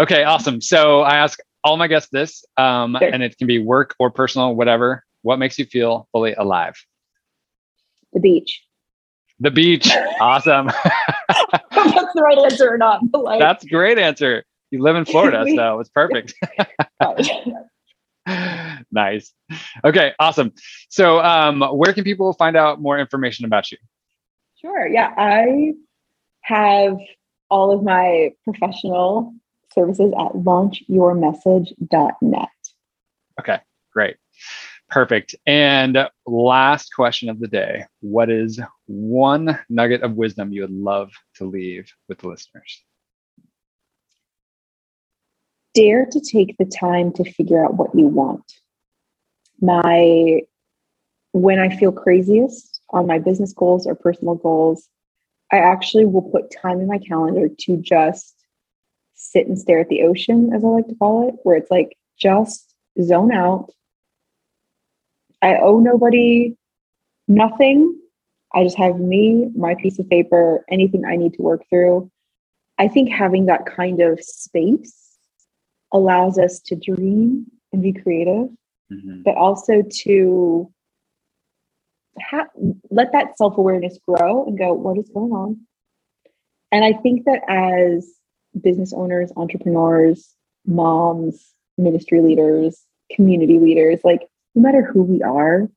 Okay, 0.00 0.24
awesome. 0.24 0.60
So 0.60 1.02
I 1.02 1.16
ask 1.16 1.38
all 1.66 1.76
my 1.76 1.88
guests 1.88 2.08
this, 2.10 2.44
um, 2.56 2.96
sure. 2.98 3.08
and 3.12 3.24
it 3.24 3.36
can 3.36 3.48
be 3.48 3.58
work 3.58 3.96
or 3.98 4.10
personal, 4.10 4.54
whatever. 4.54 5.04
What 5.22 5.40
makes 5.40 5.58
you 5.58 5.64
feel 5.64 6.08
fully 6.12 6.32
alive? 6.32 6.76
The 8.12 8.20
beach. 8.20 8.62
The 9.40 9.50
beach. 9.50 9.90
awesome. 10.20 10.66
that's 11.70 12.12
the 12.14 12.22
right 12.22 12.38
answer 12.38 12.72
or 12.72 12.78
not. 12.78 13.00
Like, 13.12 13.40
that's 13.40 13.64
a 13.64 13.68
great 13.68 13.98
answer. 13.98 14.44
You 14.70 14.80
live 14.80 14.94
in 14.94 15.04
Florida, 15.06 15.44
so 15.56 15.80
it's 15.80 15.90
perfect. 15.90 16.34
nice. 18.92 19.32
Okay, 19.84 20.12
awesome. 20.20 20.52
So, 20.88 21.18
um, 21.20 21.60
where 21.60 21.92
can 21.92 22.04
people 22.04 22.32
find 22.32 22.56
out 22.56 22.80
more 22.80 22.96
information 22.96 23.44
about 23.44 23.72
you? 23.72 23.78
Sure. 24.60 24.86
Yeah, 24.86 25.12
I 25.16 25.72
have 26.42 26.96
all 27.50 27.72
of 27.72 27.82
my 27.82 28.30
professional 28.44 29.34
services 29.76 30.12
at 30.18 30.32
launchyourmessage.net. 30.32 32.48
Okay, 33.38 33.58
great. 33.92 34.16
Perfect. 34.88 35.34
And 35.46 36.08
last 36.26 36.94
question 36.94 37.28
of 37.28 37.40
the 37.40 37.48
day 37.48 37.84
What 38.00 38.30
is 38.30 38.60
one 38.86 39.58
nugget 39.68 40.02
of 40.02 40.14
wisdom 40.14 40.52
you 40.52 40.62
would 40.62 40.70
love 40.70 41.12
to 41.36 41.44
leave 41.44 41.90
with 42.08 42.18
the 42.18 42.28
listeners? 42.28 42.82
Dare 45.74 46.06
to 46.06 46.20
take 46.20 46.56
the 46.58 46.64
time 46.64 47.12
to 47.12 47.30
figure 47.32 47.64
out 47.64 47.74
what 47.74 47.94
you 47.94 48.06
want. 48.06 48.44
My, 49.60 50.42
when 51.32 51.58
I 51.58 51.76
feel 51.76 51.92
craziest 51.92 52.80
on 52.90 53.06
my 53.06 53.18
business 53.18 53.52
goals 53.52 53.86
or 53.86 53.94
personal 53.94 54.36
goals, 54.36 54.88
I 55.52 55.58
actually 55.58 56.06
will 56.06 56.22
put 56.22 56.50
time 56.50 56.80
in 56.80 56.86
my 56.86 56.98
calendar 56.98 57.48
to 57.48 57.76
just 57.76 58.35
sit 59.16 59.46
and 59.46 59.58
stare 59.58 59.80
at 59.80 59.88
the 59.88 60.02
ocean, 60.02 60.52
as 60.54 60.64
I 60.64 60.68
like 60.68 60.86
to 60.88 60.94
call 60.94 61.28
it, 61.28 61.34
where 61.42 61.56
it's 61.56 61.70
like 61.70 61.96
just 62.18 62.74
zone 63.02 63.32
out. 63.32 63.70
I 65.42 65.56
owe 65.56 65.80
nobody 65.80 66.54
nothing. 67.28 67.98
I 68.54 68.62
just 68.62 68.78
have 68.78 68.98
me, 68.98 69.50
my 69.56 69.74
piece 69.74 69.98
of 69.98 70.08
paper, 70.08 70.64
anything 70.70 71.04
I 71.04 71.16
need 71.16 71.34
to 71.34 71.42
work 71.42 71.62
through. 71.68 72.10
I 72.78 72.88
think 72.88 73.10
having 73.10 73.46
that 73.46 73.66
kind 73.66 74.00
of 74.00 74.22
space 74.22 75.18
allows 75.92 76.38
us 76.38 76.60
to 76.60 76.76
dream 76.76 77.46
and 77.72 77.82
be 77.82 77.92
creative, 77.92 78.48
mm-hmm. 78.92 79.22
but 79.24 79.34
also 79.34 79.82
to 80.04 80.72
ha- 82.20 82.48
let 82.90 83.12
that 83.12 83.36
self 83.36 83.56
awareness 83.56 83.98
grow 84.06 84.46
and 84.46 84.58
go, 84.58 84.72
what 84.72 84.98
is 84.98 85.10
going 85.12 85.32
on? 85.32 85.60
And 86.72 86.84
I 86.84 86.92
think 86.92 87.24
that 87.24 87.42
as 87.48 88.16
business 88.60 88.92
owners, 88.92 89.32
entrepreneurs, 89.36 90.34
moms, 90.66 91.54
ministry 91.78 92.20
leaders, 92.20 92.84
community 93.14 93.58
leaders, 93.58 94.00
like 94.04 94.22
no 94.54 94.62
matter 94.62 94.82
who 94.82 95.02
we 95.02 95.22
are, 95.22 95.68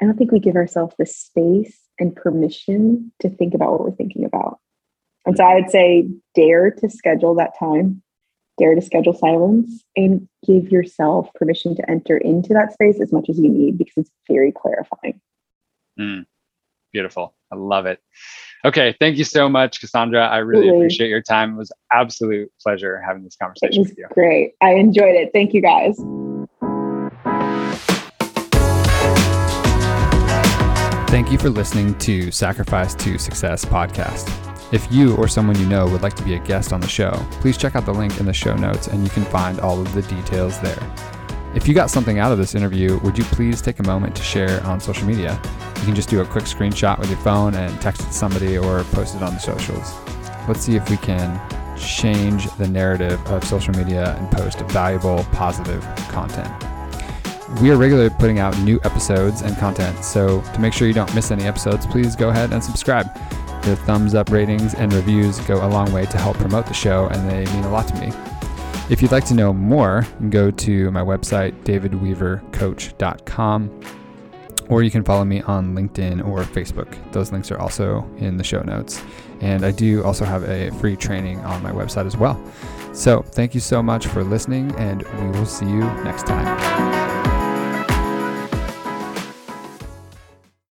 I 0.00 0.04
don't 0.04 0.16
think 0.16 0.32
we 0.32 0.40
give 0.40 0.56
ourselves 0.56 0.94
the 0.98 1.06
space 1.06 1.78
and 1.98 2.14
permission 2.14 3.12
to 3.20 3.30
think 3.30 3.54
about 3.54 3.72
what 3.72 3.80
we're 3.80 3.96
thinking 3.96 4.24
about. 4.24 4.58
And 5.24 5.36
so 5.36 5.44
I 5.44 5.54
would 5.54 5.70
say 5.70 6.08
dare 6.34 6.70
to 6.70 6.88
schedule 6.88 7.34
that 7.36 7.58
time, 7.58 8.02
dare 8.58 8.74
to 8.74 8.82
schedule 8.82 9.14
silence, 9.14 9.82
and 9.96 10.28
give 10.46 10.70
yourself 10.70 11.28
permission 11.34 11.74
to 11.76 11.90
enter 11.90 12.16
into 12.16 12.52
that 12.54 12.72
space 12.72 13.00
as 13.00 13.12
much 13.12 13.28
as 13.28 13.38
you 13.38 13.48
need 13.48 13.78
because 13.78 13.94
it's 13.96 14.10
very 14.28 14.52
clarifying. 14.52 15.20
Mm, 15.98 16.26
beautiful. 16.92 17.34
I 17.50 17.56
love 17.56 17.86
it. 17.86 18.00
Okay. 18.64 18.96
Thank 18.98 19.16
you 19.16 19.24
so 19.24 19.48
much, 19.48 19.80
Cassandra. 19.80 20.26
I 20.26 20.38
really 20.38 20.66
Absolutely. 20.68 20.86
appreciate 20.86 21.08
your 21.08 21.22
time. 21.22 21.54
It 21.54 21.56
was 21.56 21.72
absolute 21.92 22.50
pleasure 22.60 23.00
having 23.06 23.22
this 23.24 23.36
conversation 23.36 23.82
with 23.82 23.96
you. 23.96 24.06
Great. 24.12 24.54
I 24.60 24.72
enjoyed 24.72 25.14
it. 25.14 25.30
Thank 25.32 25.54
you 25.54 25.62
guys. 25.62 25.96
Thank 31.08 31.30
you 31.30 31.38
for 31.38 31.48
listening 31.48 31.96
to 32.00 32.30
Sacrifice 32.30 32.94
to 32.96 33.16
Success 33.18 33.64
podcast. 33.64 34.28
If 34.72 34.90
you 34.92 35.16
or 35.16 35.28
someone 35.28 35.58
you 35.58 35.66
know 35.66 35.86
would 35.86 36.02
like 36.02 36.14
to 36.16 36.24
be 36.24 36.34
a 36.34 36.40
guest 36.40 36.72
on 36.72 36.80
the 36.80 36.88
show, 36.88 37.12
please 37.40 37.56
check 37.56 37.76
out 37.76 37.86
the 37.86 37.94
link 37.94 38.18
in 38.18 38.26
the 38.26 38.32
show 38.32 38.56
notes 38.56 38.88
and 38.88 39.04
you 39.04 39.10
can 39.10 39.24
find 39.24 39.60
all 39.60 39.80
of 39.80 39.94
the 39.94 40.02
details 40.02 40.60
there. 40.60 41.15
If 41.56 41.66
you 41.66 41.72
got 41.72 41.88
something 41.88 42.18
out 42.18 42.32
of 42.32 42.36
this 42.36 42.54
interview, 42.54 42.98
would 42.98 43.16
you 43.16 43.24
please 43.24 43.62
take 43.62 43.78
a 43.78 43.82
moment 43.82 44.14
to 44.16 44.22
share 44.22 44.62
on 44.64 44.78
social 44.78 45.06
media? 45.06 45.40
You 45.76 45.86
can 45.86 45.94
just 45.94 46.10
do 46.10 46.20
a 46.20 46.26
quick 46.26 46.44
screenshot 46.44 46.98
with 46.98 47.08
your 47.08 47.18
phone 47.20 47.54
and 47.54 47.80
text 47.80 48.02
it 48.02 48.08
to 48.08 48.12
somebody 48.12 48.58
or 48.58 48.84
post 48.92 49.16
it 49.16 49.22
on 49.22 49.32
the 49.32 49.40
socials. 49.40 49.94
Let's 50.46 50.60
see 50.60 50.76
if 50.76 50.88
we 50.90 50.98
can 50.98 51.40
change 51.78 52.54
the 52.56 52.68
narrative 52.68 53.18
of 53.28 53.42
social 53.42 53.72
media 53.72 54.14
and 54.18 54.30
post 54.30 54.60
valuable, 54.68 55.24
positive 55.32 55.82
content. 56.10 56.46
We 57.62 57.70
are 57.70 57.76
regularly 57.76 58.10
putting 58.10 58.38
out 58.38 58.56
new 58.58 58.78
episodes 58.84 59.40
and 59.40 59.56
content, 59.56 60.04
so 60.04 60.42
to 60.42 60.60
make 60.60 60.74
sure 60.74 60.86
you 60.86 60.94
don't 60.94 61.14
miss 61.14 61.30
any 61.30 61.44
episodes, 61.44 61.86
please 61.86 62.14
go 62.14 62.28
ahead 62.28 62.52
and 62.52 62.62
subscribe. 62.62 63.06
The 63.62 63.76
thumbs 63.76 64.14
up 64.14 64.28
ratings 64.30 64.74
and 64.74 64.92
reviews 64.92 65.40
go 65.40 65.66
a 65.66 65.68
long 65.68 65.90
way 65.90 66.04
to 66.04 66.18
help 66.18 66.36
promote 66.36 66.66
the 66.66 66.74
show, 66.74 67.06
and 67.06 67.30
they 67.30 67.50
mean 67.54 67.64
a 67.64 67.70
lot 67.70 67.88
to 67.88 67.94
me. 67.94 68.12
If 68.88 69.02
you'd 69.02 69.10
like 69.10 69.24
to 69.26 69.34
know 69.34 69.52
more, 69.52 70.06
go 70.30 70.52
to 70.52 70.90
my 70.92 71.02
website, 71.02 71.60
davidweavercoach.com, 71.64 73.80
or 74.68 74.84
you 74.84 74.90
can 74.90 75.02
follow 75.02 75.24
me 75.24 75.40
on 75.42 75.74
LinkedIn 75.74 76.24
or 76.26 76.44
Facebook. 76.44 76.96
Those 77.12 77.32
links 77.32 77.50
are 77.50 77.58
also 77.58 78.08
in 78.18 78.36
the 78.36 78.44
show 78.44 78.62
notes. 78.62 79.02
And 79.40 79.64
I 79.64 79.72
do 79.72 80.04
also 80.04 80.24
have 80.24 80.44
a 80.44 80.70
free 80.78 80.96
training 80.96 81.40
on 81.40 81.62
my 81.62 81.72
website 81.72 82.06
as 82.06 82.16
well. 82.16 82.40
So 82.92 83.22
thank 83.22 83.54
you 83.54 83.60
so 83.60 83.82
much 83.82 84.06
for 84.06 84.22
listening, 84.22 84.72
and 84.76 85.02
we 85.02 85.38
will 85.38 85.46
see 85.46 85.66
you 85.66 85.80
next 86.04 86.26
time. 86.26 87.05